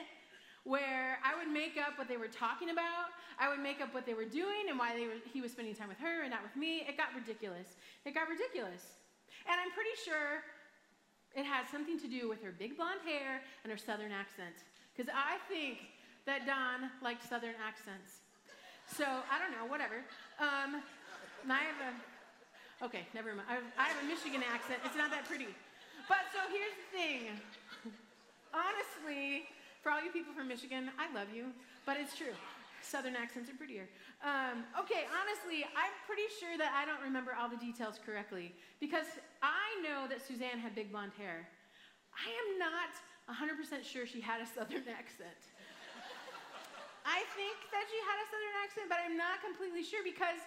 where 0.65 1.19
I 1.25 1.39
would 1.39 1.49
make 1.49 1.79
up 1.79 1.97
what 1.97 2.09
they 2.09 2.19
were 2.19 2.29
talking 2.29 2.71
about. 2.71 3.15
I 3.39 3.49
would 3.49 3.61
make 3.61 3.81
up 3.81 3.95
what 3.95 4.05
they 4.05 4.13
were 4.13 4.29
doing 4.29 4.69
and 4.69 4.79
why 4.79 4.93
were, 4.99 5.23
he 5.33 5.41
was 5.41 5.53
spending 5.53 5.75
time 5.75 5.89
with 5.89 5.99
her 5.99 6.23
and 6.27 6.31
not 6.31 6.43
with 6.43 6.55
me. 6.59 6.85
It 6.85 6.99
got 6.99 7.15
ridiculous. 7.15 7.79
It 8.05 8.13
got 8.13 8.29
ridiculous. 8.29 9.01
And 9.49 9.57
I'm 9.57 9.73
pretty 9.73 9.97
sure 10.05 10.45
it 11.35 11.45
had 11.45 11.69
something 11.71 11.99
to 12.01 12.09
do 12.09 12.29
with 12.29 12.43
her 12.43 12.53
big 12.53 12.77
blonde 12.77 13.01
hair 13.07 13.43
and 13.63 13.71
her 13.71 13.79
southern 13.79 14.13
accent. 14.13 14.67
Because 14.95 15.13
I 15.15 15.39
think 15.47 15.79
that 16.27 16.47
Don 16.47 16.91
liked 17.03 17.23
southern 17.29 17.55
accents. 17.63 18.21
So 18.91 19.05
I 19.07 19.39
don't 19.39 19.55
know, 19.55 19.71
whatever. 19.71 20.03
Um, 20.43 20.83
I 21.47 21.63
have 21.63 21.81
a, 21.81 22.85
okay, 22.85 23.07
never 23.15 23.35
mind. 23.35 23.47
I 23.49 23.55
have, 23.55 23.69
I 23.79 23.85
have 23.89 23.99
a 24.03 24.07
Michigan 24.07 24.43
accent. 24.43 24.81
It's 24.85 24.97
not 24.97 25.11
that 25.11 25.25
pretty. 25.25 25.49
But 26.09 26.27
so 26.35 26.43
here's 26.51 26.75
the 26.75 26.89
thing. 26.91 27.21
Honestly, 28.51 29.47
for 29.83 29.93
all 29.93 30.03
you 30.03 30.11
people 30.11 30.35
from 30.35 30.49
Michigan, 30.49 30.91
I 30.99 31.07
love 31.15 31.29
you, 31.35 31.55
but 31.87 31.97
it's 31.97 32.17
true. 32.17 32.35
Southern 32.83 33.17
accents 33.17 33.49
are 33.49 33.57
prettier. 33.57 33.89
Um, 34.25 34.65
okay, 34.77 35.09
honestly, 35.11 35.65
I'm 35.77 35.95
pretty 36.05 36.29
sure 36.41 36.59
that 36.59 36.73
I 36.77 36.85
don't 36.85 37.01
remember 37.01 37.33
all 37.37 37.49
the 37.49 37.61
details 37.61 38.01
correctly 38.01 38.53
because 38.81 39.09
I 39.41 39.69
know 39.81 40.09
that 40.09 40.21
Suzanne 40.21 40.59
had 40.59 40.75
big 40.75 40.93
blonde 40.93 41.13
hair. 41.17 41.49
I 42.13 42.29
am 42.29 42.49
not 42.59 42.93
100% 43.31 43.85
sure 43.87 44.05
she 44.05 44.21
had 44.21 44.43
a 44.43 44.49
Southern 44.49 44.85
accent. 45.01 45.41
I 47.07 47.25
think 47.33 47.57
that 47.73 47.89
she 47.89 47.99
had 48.05 48.17
a 48.21 48.27
Southern 48.29 48.57
accent, 48.61 48.87
but 48.93 48.99
I'm 49.01 49.17
not 49.17 49.41
completely 49.41 49.83
sure 49.83 50.05
because 50.05 50.41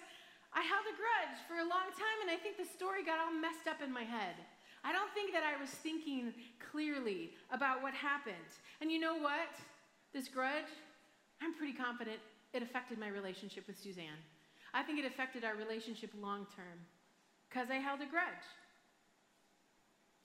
I 0.54 0.62
held 0.62 0.86
a 0.86 0.94
grudge 0.94 1.38
for 1.50 1.58
a 1.58 1.66
long 1.66 1.90
time 1.98 2.18
and 2.22 2.30
I 2.30 2.38
think 2.38 2.56
the 2.56 2.68
story 2.68 3.02
got 3.02 3.18
all 3.18 3.34
messed 3.34 3.66
up 3.66 3.82
in 3.82 3.90
my 3.90 4.06
head. 4.06 4.38
I 4.86 4.92
don't 4.92 5.10
think 5.16 5.32
that 5.32 5.42
I 5.42 5.58
was 5.58 5.70
thinking 5.70 6.30
clearly 6.60 7.34
about 7.50 7.82
what 7.82 7.94
happened. 7.94 8.52
And 8.80 8.92
you 8.92 9.00
know 9.00 9.16
what? 9.16 9.50
This 10.12 10.28
grudge, 10.28 10.70
I'm 11.42 11.54
pretty 11.54 11.72
confident 11.72 12.18
it 12.52 12.62
affected 12.62 12.98
my 12.98 13.08
relationship 13.08 13.66
with 13.66 13.78
Suzanne. 13.78 14.22
I 14.72 14.82
think 14.82 14.98
it 14.98 15.04
affected 15.04 15.44
our 15.44 15.54
relationship 15.54 16.10
long 16.20 16.46
term 16.56 16.78
because 17.48 17.70
I 17.70 17.76
held 17.76 18.00
a 18.00 18.06
grudge. 18.06 18.46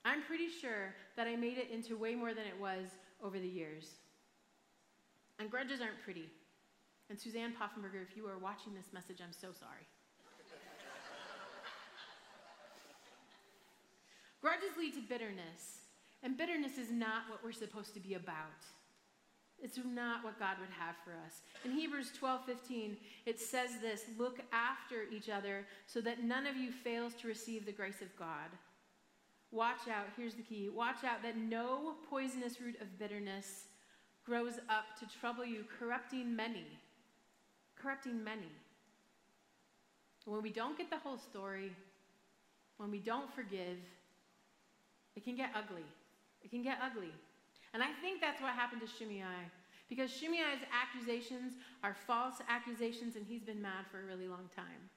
I'm 0.04 0.22
pretty 0.22 0.48
sure 0.48 0.94
that 1.16 1.26
I 1.26 1.36
made 1.36 1.58
it 1.58 1.70
into 1.70 1.96
way 1.96 2.14
more 2.14 2.34
than 2.34 2.46
it 2.46 2.58
was 2.58 2.88
over 3.22 3.38
the 3.38 3.46
years. 3.46 3.90
And 5.38 5.50
grudges 5.50 5.80
aren't 5.80 6.02
pretty. 6.04 6.30
And 7.10 7.18
Suzanne 7.18 7.52
Poffenberger, 7.52 8.02
if 8.02 8.16
you 8.16 8.26
are 8.26 8.38
watching 8.38 8.74
this 8.74 8.92
message, 8.92 9.20
I'm 9.22 9.32
so 9.32 9.48
sorry. 9.52 9.86
Grudges 14.40 14.76
lead 14.78 14.94
to 14.94 15.00
bitterness, 15.00 15.80
and 16.22 16.36
bitterness 16.36 16.78
is 16.78 16.90
not 16.90 17.28
what 17.28 17.42
we're 17.42 17.52
supposed 17.52 17.94
to 17.94 18.00
be 18.00 18.14
about. 18.14 18.64
It's 19.62 19.78
not 19.84 20.24
what 20.24 20.38
God 20.38 20.56
would 20.58 20.70
have 20.70 20.96
for 21.04 21.12
us. 21.26 21.42
In 21.64 21.72
Hebrews 21.72 22.12
12 22.18 22.44
15, 22.46 22.96
it 23.26 23.38
says 23.38 23.70
this 23.82 24.04
Look 24.18 24.40
after 24.52 25.04
each 25.12 25.28
other 25.28 25.66
so 25.86 26.00
that 26.00 26.24
none 26.24 26.46
of 26.46 26.56
you 26.56 26.72
fails 26.72 27.14
to 27.14 27.28
receive 27.28 27.66
the 27.66 27.72
grace 27.72 28.00
of 28.00 28.14
God. 28.16 28.50
Watch 29.52 29.88
out, 29.90 30.06
here's 30.16 30.34
the 30.34 30.42
key 30.42 30.68
watch 30.68 31.04
out 31.04 31.22
that 31.22 31.36
no 31.36 31.94
poisonous 32.08 32.60
root 32.60 32.80
of 32.80 32.98
bitterness 32.98 33.64
grows 34.24 34.58
up 34.68 34.98
to 34.98 35.18
trouble 35.18 35.44
you, 35.44 35.64
corrupting 35.78 36.34
many. 36.34 36.66
Corrupting 37.80 38.22
many. 38.22 38.52
When 40.24 40.42
we 40.42 40.50
don't 40.50 40.78
get 40.78 40.90
the 40.90 40.98
whole 40.98 41.18
story, 41.18 41.72
when 42.76 42.90
we 42.90 42.98
don't 42.98 43.32
forgive, 43.34 43.78
it 45.16 45.24
can 45.24 45.34
get 45.34 45.50
ugly. 45.54 45.84
It 46.42 46.50
can 46.50 46.62
get 46.62 46.78
ugly. 46.82 47.12
And 47.72 47.82
I 47.82 47.92
think 48.02 48.20
that's 48.20 48.40
what 48.40 48.52
happened 48.52 48.82
to 48.82 48.88
Shimei. 48.88 49.22
Because 49.88 50.10
Shimei's 50.10 50.62
accusations 50.70 51.54
are 51.82 51.94
false 52.06 52.36
accusations, 52.48 53.16
and 53.16 53.26
he's 53.26 53.42
been 53.42 53.60
mad 53.60 53.86
for 53.90 54.00
a 54.00 54.04
really 54.04 54.28
long 54.28 54.48
time. 54.54 54.88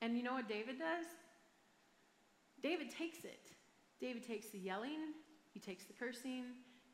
And 0.00 0.16
you 0.16 0.22
know 0.22 0.32
what 0.32 0.48
David 0.48 0.78
does? 0.78 1.06
David 2.62 2.90
takes 2.90 3.24
it. 3.24 3.50
David 4.00 4.26
takes 4.26 4.48
the 4.48 4.58
yelling, 4.58 5.14
he 5.52 5.60
takes 5.60 5.84
the 5.84 5.92
cursing, 5.92 6.44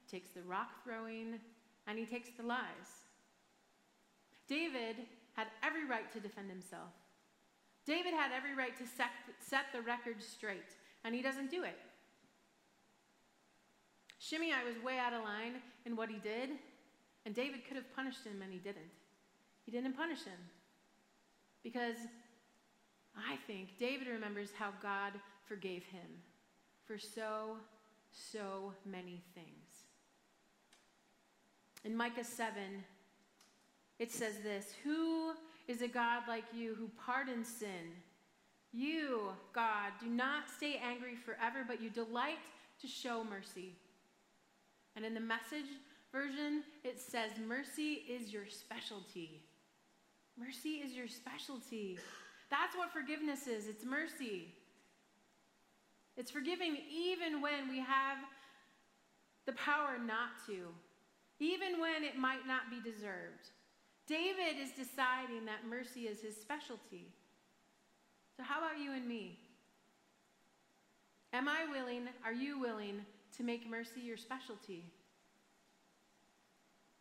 he 0.05 0.19
takes 0.19 0.31
the 0.31 0.43
rock 0.43 0.85
throwing, 0.85 1.39
and 1.87 1.99
he 1.99 2.05
takes 2.05 2.29
the 2.37 2.43
lies. 2.43 3.07
David 4.47 4.97
had 5.35 5.47
every 5.63 5.87
right 5.87 6.11
to 6.13 6.21
defend 6.21 6.51
himself. 6.51 6.93
David 7.87 8.13
had 8.13 8.31
every 8.37 8.55
right 8.55 8.77
to 8.77 8.87
set, 8.87 9.09
set 9.41 9.67
the 9.73 9.81
record 9.81 10.23
straight 10.23 10.77
and 11.05 11.15
he 11.15 11.23
doesn't 11.23 11.51
do 11.51 11.63
it. 11.63 11.79
Shimei 14.19 14.53
was 14.67 14.83
way 14.83 14.99
out 14.99 15.13
of 15.13 15.23
line 15.23 15.55
in 15.87 15.97
what 15.97 16.09
he 16.09 16.19
did, 16.19 16.51
and 17.25 17.35
David 17.35 17.65
could 17.67 17.77
have 17.77 17.95
punished 17.95 18.25
him, 18.25 18.43
and 18.43 18.53
he 18.53 18.59
didn't. 18.59 18.91
He 19.65 19.71
didn't 19.71 19.97
punish 19.97 20.25
him 20.25 20.39
because 21.63 21.97
I 23.17 23.37
think 23.47 23.79
David 23.79 24.09
remembers 24.09 24.51
how 24.59 24.71
God 24.83 25.13
forgave 25.47 25.85
him 25.85 26.23
for 26.87 26.99
so, 26.99 27.57
so 28.13 28.73
many 28.85 29.23
things. 29.35 29.85
In 31.85 31.97
Micah 31.97 32.25
7, 32.25 32.53
it 33.99 34.11
says 34.11 34.39
this 34.43 34.73
Who 34.85 35.33
is 35.67 35.83
a 35.83 35.89
God 35.89 36.23
like 36.27 36.45
you 36.55 36.75
who 36.75 36.91
pardons 37.05 37.49
sin? 37.49 37.93
You, 38.73 39.31
God, 39.55 39.93
do 40.01 40.07
not 40.07 40.51
stay 40.55 40.81
angry 40.85 41.17
forever, 41.17 41.65
but 41.67 41.81
you 41.81 41.91
delight 41.91 42.39
to 42.81 42.87
show 42.87 43.25
mercy. 43.25 43.75
And 44.99 45.07
in 45.07 45.15
the 45.15 45.21
message 45.21 45.71
version, 46.11 46.65
it 46.83 46.99
says, 46.99 47.31
Mercy 47.47 48.03
is 48.11 48.33
your 48.33 48.49
specialty. 48.49 49.45
Mercy 50.37 50.83
is 50.83 50.93
your 50.93 51.07
specialty. 51.07 52.01
That's 52.51 52.77
what 52.77 52.93
forgiveness 52.93 53.47
is 53.47 53.69
it's 53.69 53.85
mercy. 53.85 54.53
It's 56.17 56.33
forgiving 56.33 56.79
even 56.93 57.41
when 57.41 57.69
we 57.71 57.79
have 57.79 58.19
the 59.47 59.53
power 59.53 59.99
not 60.05 60.31
to, 60.49 60.67
even 61.39 61.81
when 61.81 62.03
it 62.03 62.17
might 62.19 62.45
not 62.49 62.63
be 62.69 62.83
deserved. 62.83 63.55
David 64.09 64.59
is 64.61 64.73
deciding 64.73 65.45
that 65.45 65.71
mercy 65.71 66.09
is 66.09 66.23
his 66.23 66.35
specialty. 66.35 67.07
So, 68.37 68.43
how 68.43 68.59
about 68.59 68.81
you 68.83 68.95
and 68.95 69.07
me? 69.07 69.39
Am 71.33 71.49
I 71.49 71.67
willing, 71.71 72.09
are 72.25 72.33
you 72.33 72.59
willing 72.59 73.03
to 73.39 73.43
make 73.43 73.69
mercy 73.69 74.01
your 74.01 74.17
specialty? 74.17 74.85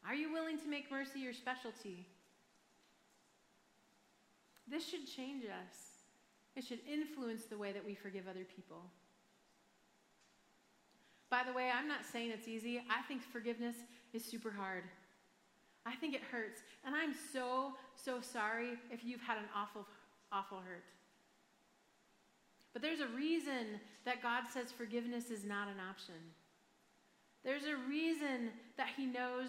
Are 0.08 0.15
you 0.15 0.32
willing 0.32 0.58
to 0.60 0.67
make 0.69 0.89
mercy 0.89 1.19
your 1.19 1.34
specialty? 1.34 2.08
This 4.69 4.88
should 4.88 5.06
change 5.06 5.43
us. 5.43 5.76
It 6.56 6.63
should 6.63 6.80
influence 6.91 7.43
the 7.45 7.58
way 7.58 7.73
that 7.73 7.86
we 7.86 7.93
forgive 7.93 8.26
other 8.30 8.45
people. 8.56 8.84
By 11.30 11.43
the 11.45 11.54
way, 11.54 11.69
I'm 11.73 11.88
not 11.88 12.06
saying 12.06 12.32
it's 12.32 12.47
easy. 12.47 12.82
I 12.89 13.02
think 13.08 13.21
forgiveness 13.21 13.76
is 14.13 14.23
super 14.23 14.52
hard. 14.52 14.84
I 15.86 15.95
think 15.95 16.15
it 16.15 16.21
hurts. 16.32 16.62
And 16.86 16.95
I'm 16.95 17.13
so, 17.34 17.73
so 17.95 18.21
sorry 18.21 18.71
if 18.91 19.04
you've 19.04 19.21
had 19.21 19.38
an 19.38 19.45
awful, 19.56 19.86
awful 20.32 20.60
hurt. 20.60 20.84
But 22.77 22.83
there's 22.83 22.99
a 22.99 23.07
reason 23.07 23.81
that 24.05 24.21
God 24.21 24.43
says 24.53 24.71
forgiveness 24.71 25.31
is 25.31 25.43
not 25.43 25.67
an 25.67 25.81
option. 25.89 26.13
There's 27.43 27.63
a 27.63 27.75
reason 27.89 28.51
that 28.77 28.89
He 28.95 29.07
knows, 29.07 29.47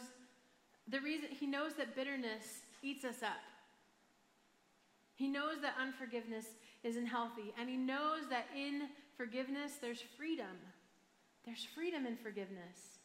the 0.89 1.03
reason 1.03 1.29
He 1.39 1.47
knows 1.47 1.75
that 1.75 1.95
bitterness 1.95 2.63
eats 2.83 3.05
us 3.05 3.23
up. 3.23 3.37
He 5.15 5.29
knows 5.29 5.61
that 5.61 5.75
unforgiveness 5.79 6.47
isn't 6.83 7.05
healthy. 7.05 7.53
And 7.61 7.69
He 7.69 7.77
knows 7.77 8.23
that 8.31 8.47
in 8.57 8.89
forgiveness, 9.19 9.73
there's 9.79 10.01
freedom. 10.17 10.57
There's 11.45 11.67
freedom 11.75 12.07
in 12.07 12.17
forgiveness. 12.17 12.97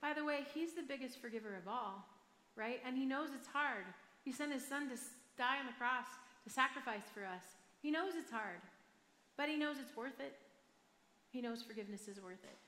By 0.00 0.14
the 0.14 0.24
way, 0.24 0.46
He's 0.54 0.72
the 0.72 0.88
biggest 0.88 1.20
forgiver 1.20 1.54
of 1.54 1.68
all, 1.68 2.08
right? 2.56 2.80
And 2.86 2.96
He 2.96 3.04
knows 3.04 3.28
it's 3.36 3.46
hard. 3.46 3.84
He 4.24 4.32
sent 4.32 4.54
His 4.54 4.66
Son 4.66 4.88
to 4.88 4.96
die 5.36 5.58
on 5.60 5.66
the 5.66 5.78
cross, 5.78 6.06
to 6.44 6.50
sacrifice 6.50 7.10
for 7.12 7.26
us. 7.26 7.44
He 7.82 7.90
knows 7.90 8.12
it's 8.16 8.30
hard, 8.30 8.60
but 9.40 9.48
He 9.48 9.56
knows 9.56 9.76
it's 9.80 9.96
worth 9.96 10.20
it. 10.20 10.36
He 11.30 11.40
knows 11.40 11.62
forgiveness 11.62 12.08
is 12.08 12.20
worth 12.20 12.44
it. 12.44 12.58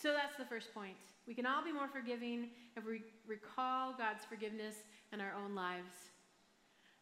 So 0.00 0.12
that's 0.12 0.36
the 0.36 0.44
first 0.44 0.72
point. 0.72 0.94
We 1.26 1.34
can 1.34 1.44
all 1.44 1.64
be 1.64 1.72
more 1.72 1.88
forgiving 1.88 2.50
if 2.76 2.86
we 2.86 3.02
recall 3.26 3.94
God's 3.98 4.24
forgiveness 4.24 4.76
in 5.12 5.20
our 5.20 5.32
own 5.34 5.56
lives. 5.56 5.90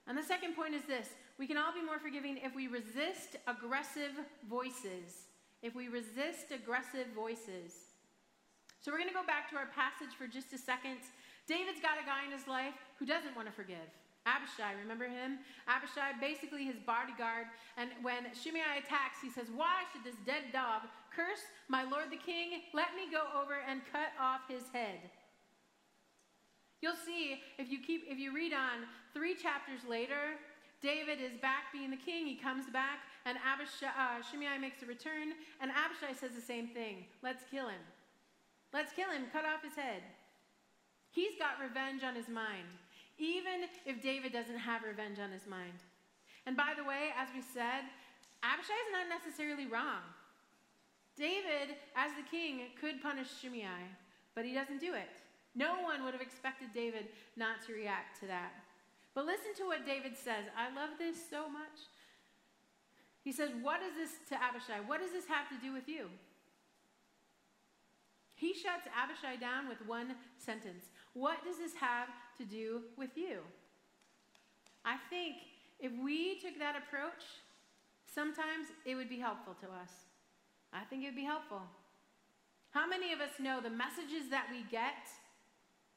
And 0.08 0.16
the 0.16 0.22
second 0.22 0.56
point 0.56 0.72
is 0.74 0.80
this 0.88 1.10
we 1.38 1.46
can 1.46 1.58
all 1.58 1.74
be 1.74 1.82
more 1.82 1.98
forgiving 1.98 2.38
if 2.42 2.54
we 2.54 2.68
resist 2.68 3.36
aggressive 3.46 4.12
voices. 4.48 5.28
If 5.60 5.74
we 5.74 5.88
resist 5.88 6.52
aggressive 6.54 7.08
voices. 7.14 7.92
So 8.80 8.90
we're 8.90 8.98
going 8.98 9.10
to 9.10 9.14
go 9.14 9.26
back 9.26 9.50
to 9.50 9.56
our 9.56 9.68
passage 9.76 10.16
for 10.16 10.26
just 10.26 10.54
a 10.54 10.58
second. 10.58 11.04
David's 11.46 11.82
got 11.82 12.00
a 12.00 12.06
guy 12.06 12.24
in 12.24 12.32
his 12.32 12.48
life 12.48 12.80
who 12.98 13.04
doesn't 13.04 13.36
want 13.36 13.46
to 13.46 13.52
forgive. 13.52 13.92
Abishai, 14.26 14.78
remember 14.78 15.06
him? 15.10 15.42
Abishai, 15.66 16.14
basically 16.20 16.64
his 16.64 16.78
bodyguard. 16.86 17.50
And 17.76 17.90
when 18.02 18.30
Shimei 18.38 18.62
attacks, 18.78 19.18
he 19.20 19.30
says, 19.30 19.50
Why 19.50 19.82
should 19.90 20.04
this 20.06 20.18
dead 20.24 20.52
dog 20.52 20.86
curse 21.10 21.42
my 21.68 21.82
lord 21.82 22.10
the 22.10 22.22
king? 22.22 22.62
Let 22.72 22.94
me 22.94 23.10
go 23.10 23.26
over 23.34 23.58
and 23.66 23.82
cut 23.90 24.14
off 24.20 24.46
his 24.46 24.62
head. 24.72 25.10
You'll 26.82 26.98
see 26.98 27.42
if 27.58 27.70
you 27.70 27.78
keep 27.78 28.02
if 28.06 28.18
you 28.18 28.34
read 28.34 28.52
on 28.52 28.86
three 29.14 29.34
chapters 29.34 29.82
later, 29.88 30.38
David 30.82 31.22
is 31.22 31.38
back 31.38 31.70
being 31.72 31.90
the 31.90 31.96
king. 31.96 32.26
He 32.26 32.34
comes 32.34 32.66
back, 32.66 33.06
and 33.24 33.38
Abishai, 33.38 33.86
uh, 33.86 34.18
Shimei 34.22 34.58
makes 34.58 34.82
a 34.82 34.86
return, 34.86 35.34
and 35.62 35.70
Abishai 35.70 36.18
says 36.18 36.34
the 36.34 36.42
same 36.42 36.68
thing. 36.68 37.06
Let's 37.22 37.44
kill 37.50 37.68
him. 37.68 37.82
Let's 38.74 38.92
kill 38.92 39.10
him. 39.10 39.30
Cut 39.32 39.44
off 39.44 39.62
his 39.62 39.76
head. 39.76 40.02
He's 41.12 41.38
got 41.38 41.62
revenge 41.62 42.02
on 42.02 42.16
his 42.16 42.28
mind, 42.28 42.66
even 43.18 43.68
if 43.86 44.02
David 44.02 44.32
doesn't 44.32 44.58
have 44.58 44.82
revenge 44.82 45.18
on 45.18 45.30
his 45.30 45.46
mind. 45.46 45.78
And 46.46 46.56
by 46.56 46.74
the 46.76 46.84
way, 46.84 47.10
as 47.16 47.28
we 47.34 47.42
said, 47.42 47.86
Abishai 48.42 48.74
is 48.74 48.92
not 48.92 49.06
necessarily 49.08 49.66
wrong. 49.66 50.02
David, 51.16 51.76
as 51.94 52.10
the 52.16 52.26
king, 52.28 52.72
could 52.80 53.02
punish 53.02 53.28
Shimei, 53.40 53.86
but 54.34 54.44
he 54.44 54.54
doesn't 54.54 54.80
do 54.80 54.94
it. 54.94 55.08
No 55.54 55.82
one 55.82 56.04
would 56.04 56.14
have 56.14 56.22
expected 56.22 56.68
David 56.72 57.08
not 57.36 57.60
to 57.66 57.74
react 57.74 58.18
to 58.20 58.26
that. 58.26 58.52
But 59.14 59.26
listen 59.26 59.52
to 59.58 59.66
what 59.66 59.84
David 59.84 60.16
says. 60.16 60.48
I 60.56 60.74
love 60.74 60.96
this 60.98 61.16
so 61.28 61.48
much. 61.48 61.84
He 63.22 63.30
says, 63.30 63.50
What 63.60 63.80
is 63.82 63.94
this 63.94 64.16
to 64.30 64.34
Abishai? 64.42 64.80
What 64.86 65.00
does 65.00 65.12
this 65.12 65.28
have 65.28 65.48
to 65.50 65.60
do 65.64 65.72
with 65.72 65.88
you? 65.88 66.08
He 68.34 68.54
shuts 68.54 68.88
Abishai 68.90 69.36
down 69.36 69.68
with 69.68 69.78
one 69.86 70.16
sentence. 70.38 70.86
What 71.12 71.44
does 71.44 71.58
this 71.58 71.74
have 71.74 72.08
to 72.42 72.48
do 72.48 72.82
with 72.98 73.10
you? 73.16 73.38
I 74.84 74.96
think 75.10 75.36
if 75.78 75.92
we 76.02 76.38
took 76.40 76.58
that 76.58 76.74
approach, 76.76 77.22
sometimes 78.06 78.66
it 78.84 78.94
would 78.94 79.08
be 79.08 79.18
helpful 79.18 79.54
to 79.60 79.66
us. 79.66 79.92
I 80.72 80.84
think 80.84 81.02
it 81.02 81.06
would 81.06 81.16
be 81.16 81.24
helpful. 81.24 81.62
How 82.70 82.86
many 82.86 83.12
of 83.12 83.20
us 83.20 83.38
know 83.38 83.60
the 83.60 83.70
messages 83.70 84.30
that 84.30 84.46
we 84.50 84.64
get 84.70 85.06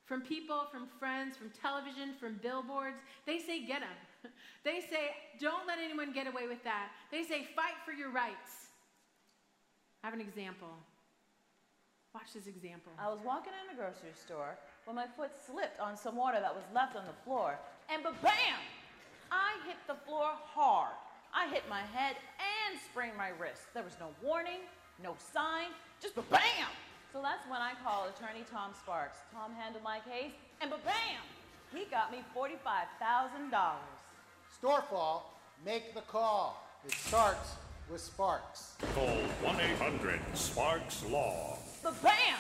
from 0.06 0.22
people, 0.22 0.68
from 0.72 0.88
friends, 1.00 1.36
from 1.36 1.50
television, 1.50 2.14
from 2.20 2.40
billboards. 2.42 2.98
They 3.26 3.40
say, 3.40 3.66
get 3.66 3.82
them. 3.82 3.98
They 4.64 4.82
say, 4.82 5.14
don't 5.40 5.68
let 5.68 5.78
anyone 5.78 6.12
get 6.12 6.26
away 6.26 6.48
with 6.48 6.64
that. 6.64 6.90
They 7.12 7.22
say, 7.22 7.46
fight 7.56 7.78
for 7.86 7.92
your 7.92 8.10
rights. 8.10 8.74
I 10.04 10.08
have 10.08 10.16
an 10.16 10.22
example. 10.22 10.74
Watch 12.16 12.34
this 12.34 12.48
example. 12.48 12.92
I 12.98 13.08
was 13.08 13.20
walking 13.24 13.54
in 13.54 13.70
the 13.70 13.80
grocery 13.80 14.18
store 14.18 14.58
when 14.86 14.96
my 14.96 15.08
foot 15.18 15.32
slipped 15.46 15.80
on 15.80 15.98
some 15.98 16.16
water 16.16 16.40
that 16.40 16.54
was 16.54 16.64
left 16.74 16.96
on 16.96 17.04
the 17.06 17.18
floor, 17.26 17.58
and 17.90 18.04
bam! 18.04 18.62
I 19.32 19.58
hit 19.66 19.78
the 19.88 19.96
floor 20.06 20.30
hard. 20.54 20.94
I 21.34 21.50
hit 21.50 21.64
my 21.70 21.82
head 21.82 22.16
and 22.40 22.80
sprained 22.80 23.18
my 23.18 23.30
wrist. 23.42 23.62
There 23.74 23.84
was 23.84 23.98
no 24.00 24.10
warning, 24.24 24.62
no 25.04 25.16
sign, 25.34 25.70
just 26.02 26.16
bam! 26.30 26.70
So 27.12 27.22
that's 27.22 27.50
when 27.50 27.62
I 27.62 27.74
called 27.84 28.14
attorney 28.16 28.46
Tom 28.52 28.72
Sparks. 28.80 29.18
Tom 29.34 29.52
handled 29.54 29.84
my 29.84 30.00
case, 30.00 30.32
and 30.62 30.70
bam! 30.70 31.24
He 31.74 31.86
got 31.86 32.12
me 32.12 32.20
$45,000. 32.36 33.52
Storefall, 34.62 35.24
make 35.66 35.96
the 35.96 36.02
call. 36.02 36.64
It 36.86 36.94
starts 36.94 37.56
with 37.90 38.02
Sparks. 38.02 38.74
Call 38.94 39.18
1 39.42 39.60
800 39.60 40.20
Sparks 40.34 41.04
Law. 41.10 41.58
Ba-bam! 41.84 42.40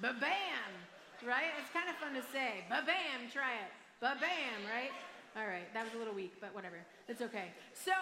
Ba-bam! 0.00 0.87
Right? 1.26 1.50
It's 1.58 1.70
kind 1.74 1.90
of 1.90 1.96
fun 1.96 2.14
to 2.14 2.22
say. 2.30 2.62
Ba-bam, 2.70 3.26
try 3.32 3.58
it. 3.58 3.70
Ba-bam, 4.00 4.62
right? 4.70 4.94
All 5.36 5.46
right, 5.46 5.66
that 5.74 5.84
was 5.84 5.94
a 5.94 5.98
little 5.98 6.14
weak, 6.14 6.34
but 6.40 6.54
whatever. 6.54 6.78
It's 7.06 7.22
okay. 7.22 7.52
So, 7.74 7.92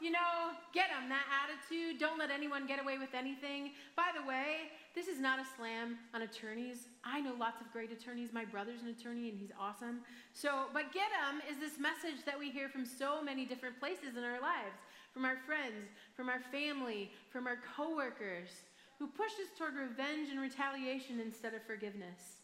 you 0.00 0.10
know, 0.10 0.54
get 0.72 0.88
them, 0.90 1.08
that 1.08 1.22
attitude. 1.28 2.00
Don't 2.00 2.18
let 2.18 2.30
anyone 2.30 2.66
get 2.66 2.80
away 2.80 2.98
with 2.98 3.14
anything. 3.14 3.72
By 3.94 4.10
the 4.16 4.26
way, 4.26 4.74
this 4.94 5.06
is 5.06 5.20
not 5.20 5.38
a 5.38 5.44
slam 5.56 5.98
on 6.14 6.22
attorneys. 6.22 6.88
I 7.04 7.20
know 7.20 7.34
lots 7.38 7.60
of 7.60 7.70
great 7.72 7.92
attorneys. 7.92 8.32
My 8.32 8.44
brother's 8.44 8.82
an 8.82 8.88
attorney 8.88 9.28
and 9.28 9.38
he's 9.38 9.52
awesome. 9.58 10.00
So, 10.32 10.66
but 10.72 10.90
get 10.92 11.10
them 11.14 11.42
is 11.50 11.58
this 11.58 11.78
message 11.78 12.24
that 12.26 12.38
we 12.38 12.50
hear 12.50 12.68
from 12.68 12.86
so 12.86 13.22
many 13.22 13.44
different 13.44 13.78
places 13.78 14.16
in 14.16 14.24
our 14.24 14.40
lives 14.40 14.78
from 15.12 15.24
our 15.24 15.36
friends, 15.46 15.90
from 16.14 16.28
our 16.28 16.40
family, 16.52 17.10
from 17.30 17.46
our 17.46 17.58
coworkers 17.76 18.50
who 18.98 19.06
push 19.06 19.32
us 19.32 19.50
toward 19.58 19.74
revenge 19.74 20.28
and 20.30 20.40
retaliation 20.40 21.20
instead 21.20 21.54
of 21.54 21.62
forgiveness. 21.66 22.39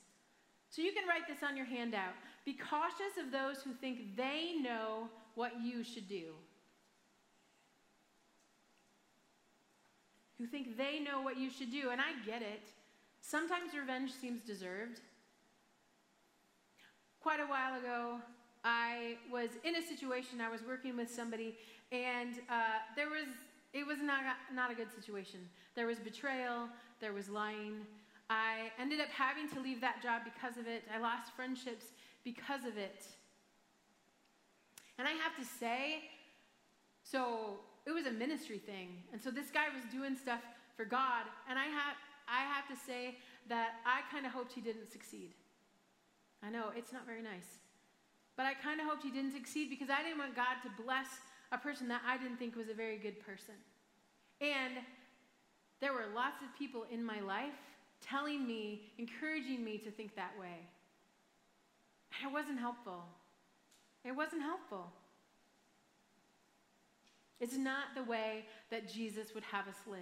So 0.70 0.83
you 0.83 0.92
can 0.92 1.09
write 1.09 1.26
this 1.29 1.42
on 1.42 1.57
your 1.57 1.66
handout. 1.66 2.14
Be 2.44 2.55
cautious 2.55 3.16
of 3.18 3.33
those 3.33 3.62
who 3.62 3.72
think 3.72 4.16
they 4.16 4.55
know 4.61 5.09
what 5.35 5.52
you 5.62 5.83
should 5.83 6.09
do. 6.09 6.35
Who 10.38 10.46
think 10.46 10.76
they 10.76 11.00
know 11.00 11.22
what 11.22 11.38
you 11.38 11.50
should 11.50 11.70
do. 11.70 11.90
And 11.90 12.00
I 12.00 12.12
get 12.26 12.42
it. 12.42 12.62
Sometimes 13.20 13.74
revenge 13.74 14.12
seems 14.12 14.42
deserved. 14.42 15.00
Quite 17.20 17.40
a 17.40 17.46
while 17.46 17.79
ago, 17.79 18.18
I 18.64 19.16
was 19.33 19.50
in 19.64 19.76
a 19.76 19.83
situation, 19.83 20.40
I 20.40 20.50
was 20.50 20.61
working 20.66 20.96
with 20.96 21.11
somebody, 21.11 21.57
and 21.92 22.35
uh, 22.50 22.79
there 22.94 23.09
was, 23.09 23.26
it 23.72 23.87
was 23.87 23.98
not, 24.02 24.22
not 24.52 24.70
a 24.70 24.74
good 24.74 24.92
situation. 24.92 25.40
There 25.74 25.87
was 25.87 25.98
betrayal, 25.98 26.68
there 27.00 27.12
was 27.12 27.29
lying. 27.29 27.87
I 28.29 28.73
ended 28.79 29.01
up 29.01 29.09
having 29.09 29.49
to 29.51 29.61
leave 29.61 29.81
that 29.81 30.03
job 30.03 30.23
because 30.25 30.57
of 30.57 30.67
it. 30.67 30.83
I 30.93 30.99
lost 30.99 31.33
friendships 31.37 31.87
because 32.25 32.65
of 32.65 32.77
it. 32.77 33.07
And 34.99 35.07
I 35.07 35.12
have 35.12 35.37
to 35.37 35.45
say, 35.45 36.05
so 37.05 37.61
it 37.87 37.93
was 37.93 38.07
a 38.07 38.11
ministry 38.11 38.59
thing. 38.59 38.89
And 39.12 39.21
so 39.21 39.31
this 39.31 39.51
guy 39.51 39.67
was 39.73 39.85
doing 39.93 40.17
stuff 40.17 40.41
for 40.77 40.85
God. 40.85 41.25
And 41.49 41.59
I 41.59 41.67
have, 41.67 41.97
I 42.29 42.43
have 42.43 42.67
to 42.69 42.77
say 42.85 43.19
that 43.49 43.75
I 43.87 44.01
kind 44.11 44.27
of 44.27 44.33
hoped 44.33 44.53
he 44.53 44.61
didn't 44.61 44.91
succeed. 44.91 45.31
I 46.43 46.51
know, 46.51 46.71
it's 46.77 46.93
not 46.93 47.07
very 47.07 47.23
nice. 47.23 47.61
But 48.37 48.47
I 48.47 48.55
kind 48.55 48.81
of 48.81 48.87
hoped 48.87 49.03
he 49.03 49.11
didn't 49.11 49.33
succeed 49.33 49.71
because 49.71 49.89
I 49.89 50.03
didn't 50.03 50.19
want 50.19 50.35
God 50.35 50.59
to 50.65 50.83
bless 50.83 51.07
a 51.53 51.59
person 51.59 51.89
that 51.89 52.03
I 52.07 52.19
didn't 52.19 52.39
think 52.39 52.57
was 52.57 52.69
a 52.69 52.75
very 52.75 52.99
good 52.99 53.21
person. 53.21 53.55
And 54.41 54.75
there 55.81 55.93
were 55.93 56.07
lots 56.15 56.43
of 56.43 56.49
people 56.59 56.85
in 56.91 57.05
my 57.05 57.21
life 57.21 57.55
telling 58.09 58.47
me, 58.47 58.83
encouraging 58.99 59.64
me 59.64 59.79
to 59.79 59.90
think 59.90 60.14
that 60.16 60.33
way. 60.38 60.66
And 62.19 62.31
it 62.31 62.33
wasn't 62.33 62.59
helpful. 62.59 63.05
It 64.05 64.14
wasn't 64.14 64.42
helpful. 64.42 64.92
It's 67.40 67.57
not 67.57 67.95
the 67.95 68.05
way 68.05 68.45
that 68.71 68.92
Jesus 68.92 69.35
would 69.35 69.45
have 69.45 69.69
us 69.69 69.77
live. 69.87 70.01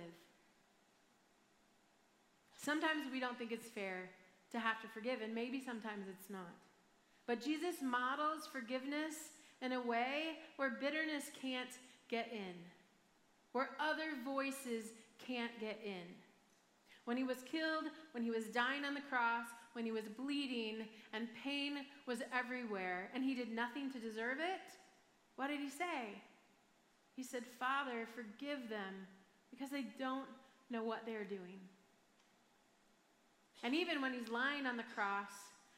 Sometimes 2.57 3.03
we 3.13 3.21
don't 3.21 3.37
think 3.37 3.53
it's 3.53 3.67
fair 3.67 4.09
to 4.53 4.59
have 4.59 4.81
to 4.83 4.89
forgive, 4.89 5.21
and 5.21 5.35
maybe 5.35 5.61
sometimes 5.65 6.07
it's 6.09 6.31
not. 6.31 6.55
But 7.27 7.43
Jesus 7.43 7.77
models 7.83 8.49
forgiveness 8.51 9.31
in 9.61 9.73
a 9.73 9.81
way 9.81 10.39
where 10.57 10.71
bitterness 10.71 11.25
can't 11.41 11.71
get 12.09 12.29
in, 12.33 12.55
where 13.53 13.71
other 13.81 14.13
voices 14.25 14.93
can't 15.27 15.53
get 15.61 15.81
in. 15.85 16.05
When 17.05 17.17
he 17.17 17.25
was 17.25 17.39
killed, 17.51 17.85
when 18.13 18.23
he 18.23 18.31
was 18.31 18.47
dying 18.47 18.85
on 18.85 18.95
the 18.95 19.01
cross, 19.01 19.47
when 19.75 19.85
he 19.85 19.93
was 19.93 20.05
bleeding 20.17 20.87
and 21.13 21.29
pain 21.43 21.79
was 22.07 22.21
everywhere, 22.33 23.11
and 23.15 23.23
he 23.23 23.35
did 23.35 23.51
nothing 23.51 23.91
to 23.93 23.99
deserve 23.99 24.39
it, 24.39 24.61
what 25.37 25.49
did 25.49 25.61
he 25.61 25.69
say? 25.69 26.23
He 27.15 27.23
said, 27.23 27.45
Father, 27.59 28.07
forgive 28.15 28.69
them 28.69 29.07
because 29.51 29.71
they 29.71 29.87
don't 29.99 30.29
know 30.71 30.83
what 30.83 31.03
they're 31.07 31.25
doing. 31.25 31.61
And 33.63 33.75
even 33.75 34.03
when 34.03 34.13
he's 34.13 34.29
lying 34.29 34.67
on 34.67 34.77
the 34.77 34.85
cross, 34.95 35.31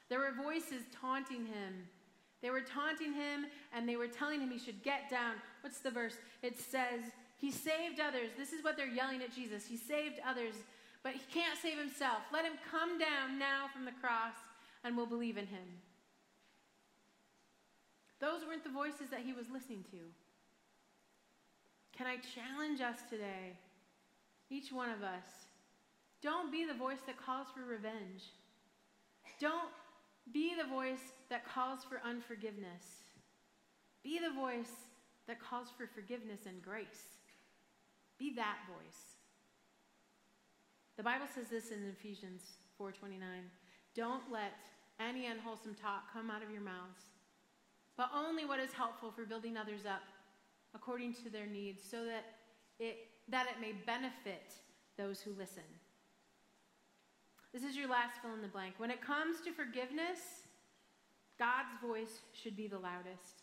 there 0.09 0.19
were 0.19 0.33
voices 0.33 0.83
taunting 1.01 1.47
him. 1.47 1.89
They 2.43 2.51
were 2.51 2.61
taunting 2.61 3.13
him 3.13 3.47
and 3.75 3.89
they 3.89 3.97
were 3.97 4.09
telling 4.09 4.41
him 4.41 4.51
he 4.51 4.59
should 4.59 4.83
get 4.83 5.11
down. 5.11 5.35
What's 5.63 5.81
the 5.81 5.91
verse? 5.91 6.17
It 6.43 6.59
says, 6.59 7.01
He 7.39 7.51
saved 7.51 8.01
others. 8.01 8.31
This 8.37 8.53
is 8.53 8.63
what 8.63 8.77
they're 8.77 8.87
yelling 8.87 9.23
at 9.23 9.35
Jesus. 9.35 9.67
He 9.67 9.77
saved 9.77 10.21
others, 10.27 10.55
but 11.07 11.15
he 11.15 11.21
can't 11.33 11.57
save 11.63 11.79
himself. 11.79 12.19
Let 12.33 12.45
him 12.45 12.59
come 12.69 12.99
down 12.99 13.39
now 13.39 13.71
from 13.73 13.85
the 13.85 13.93
cross 13.93 14.35
and 14.83 14.97
we'll 14.97 15.07
believe 15.07 15.37
in 15.37 15.47
him. 15.47 15.79
Those 18.19 18.41
weren't 18.45 18.65
the 18.65 18.71
voices 18.71 19.09
that 19.13 19.21
he 19.21 19.33
was 19.33 19.47
listening 19.49 19.85
to. 19.93 19.99
Can 21.97 22.09
I 22.09 22.17
challenge 22.35 22.81
us 22.81 23.09
today, 23.09 23.55
each 24.51 24.73
one 24.73 24.91
of 24.91 25.05
us? 25.05 25.47
Don't 26.23 26.51
be 26.51 26.65
the 26.67 26.75
voice 26.75 26.99
that 27.07 27.25
calls 27.25 27.47
for 27.55 27.63
revenge. 27.63 28.25
Don't 29.39 29.71
be 30.33 30.55
the 30.61 30.69
voice 30.69 31.13
that 31.31 31.47
calls 31.47 31.85
for 31.85 32.01
unforgiveness. 32.05 33.05
Be 34.03 34.19
the 34.19 34.35
voice 34.35 34.75
that 35.29 35.41
calls 35.41 35.69
for 35.79 35.87
forgiveness 35.87 36.47
and 36.47 36.61
grace. 36.61 37.15
Be 38.19 38.35
that 38.35 38.57
voice. 38.67 39.16
The 40.97 41.03
Bible 41.03 41.27
says 41.33 41.49
this 41.51 41.71
in 41.71 41.85
Ephesians 41.89 42.43
4:29. 42.79 43.51
Don't 43.95 44.31
let 44.31 44.53
any 44.99 45.27
unwholesome 45.27 45.75
talk 45.75 46.11
come 46.13 46.31
out 46.31 46.43
of 46.43 46.51
your 46.51 46.63
mouths, 46.63 47.05
but 47.97 48.11
only 48.15 48.45
what 48.45 48.61
is 48.61 48.73
helpful 48.73 49.11
for 49.11 49.25
building 49.27 49.57
others 49.57 49.85
up 49.85 50.03
according 50.75 51.15
to 51.15 51.31
their 51.31 51.47
needs, 51.47 51.83
so 51.83 52.05
that 52.05 52.25
it 52.79 53.11
that 53.29 53.47
it 53.49 53.61
may 53.61 53.73
benefit 53.73 54.55
those 54.97 55.21
who 55.21 55.33
listen. 55.33 55.65
This 57.53 57.63
is 57.65 57.77
your 57.77 57.89
last 57.89 58.21
fill 58.23 58.35
in 58.35 58.43
the 58.43 58.49
blank. 58.49 58.75
When 58.79 58.91
it 58.91 59.03
comes 59.03 59.41
to 59.43 59.53
forgiveness, 59.53 60.47
God's 61.39 61.75
voice 61.83 62.21
should 62.33 62.57
be 62.57 62.69
the 62.69 62.79
loudest. 62.79 63.43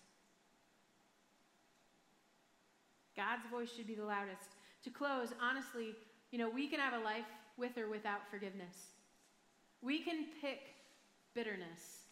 God's 3.16 3.46
voice 3.52 3.72
should 3.72 3.88
be 3.88 3.96
the 3.96 4.06
loudest. 4.06 4.56
To 4.84 4.90
close, 4.90 5.34
honestly, 5.42 5.96
you 6.32 6.40
know, 6.40 6.50
we 6.50 6.68
can 6.68 6.80
have 6.80 6.94
a 6.94 7.04
life 7.04 7.26
with 7.58 7.78
or 7.78 7.90
without 7.90 8.30
forgiveness. 8.30 8.76
We 9.82 10.00
can 10.00 10.26
pick 10.42 10.74
bitterness 11.34 12.04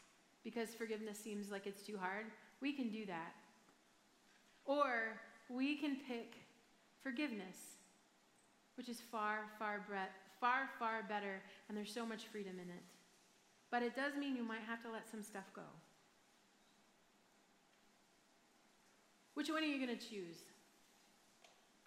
because 0.44 0.70
forgiveness 0.70 1.18
seems 1.18 1.52
like 1.52 1.68
it's 1.68 1.84
too 1.84 1.98
hard. 1.98 2.26
We 2.62 2.74
can 2.74 2.90
do 2.90 3.06
that. 3.06 3.34
Or 4.66 5.20
we 5.50 5.76
can 5.76 5.98
pick 6.08 6.34
forgiveness, 7.02 7.58
which 8.76 8.90
is 8.90 9.00
far, 9.12 9.40
far, 9.58 9.82
far, 10.40 10.70
far 10.80 11.04
better, 11.08 11.42
and 11.68 11.78
there's 11.78 11.94
so 11.94 12.06
much 12.06 12.26
freedom 12.32 12.54
in 12.54 12.70
it. 12.70 12.84
But 13.70 13.84
it 13.84 13.96
does 13.96 14.14
mean 14.20 14.36
you 14.36 14.44
might 14.44 14.62
have 14.68 14.84
to 14.84 14.92
let 14.92 15.10
some 15.10 15.24
stuff 15.24 15.46
go. 15.56 15.62
Which 19.34 19.50
one 19.50 19.64
are 19.64 19.66
you 19.66 19.84
going 19.84 19.98
to 19.98 20.06
choose? 20.06 20.38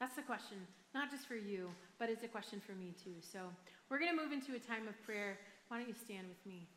That's 0.00 0.16
the 0.16 0.22
question, 0.22 0.56
not 0.94 1.10
just 1.10 1.26
for 1.26 1.36
you, 1.36 1.70
but 1.98 2.08
it's 2.08 2.24
a 2.24 2.28
question 2.28 2.60
for 2.64 2.72
me 2.72 2.94
too. 3.02 3.14
So 3.20 3.38
we're 3.88 3.98
going 3.98 4.16
to 4.16 4.22
move 4.22 4.32
into 4.32 4.54
a 4.54 4.58
time 4.58 4.88
of 4.88 5.00
prayer. 5.04 5.38
Why 5.68 5.78
don't 5.78 5.88
you 5.88 5.94
stand 5.94 6.26
with 6.28 6.44
me? 6.46 6.68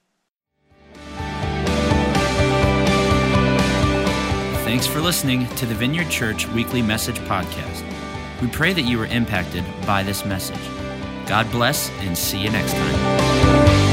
Thanks 4.63 4.85
for 4.85 4.99
listening 4.99 5.47
to 5.55 5.65
the 5.65 5.73
Vineyard 5.75 6.09
Church 6.09 6.47
Weekly 6.49 6.81
Message 6.81 7.19
Podcast. 7.19 7.83
We 8.41 8.47
pray 8.49 8.73
that 8.73 8.81
you 8.81 8.97
were 8.97 9.05
impacted 9.05 9.63
by 9.85 10.03
this 10.03 10.25
message. 10.25 10.59
God 11.25 11.49
bless 11.51 11.89
and 12.01 12.17
see 12.17 12.39
you 12.39 12.49
next 12.51 12.73
time. 12.73 13.86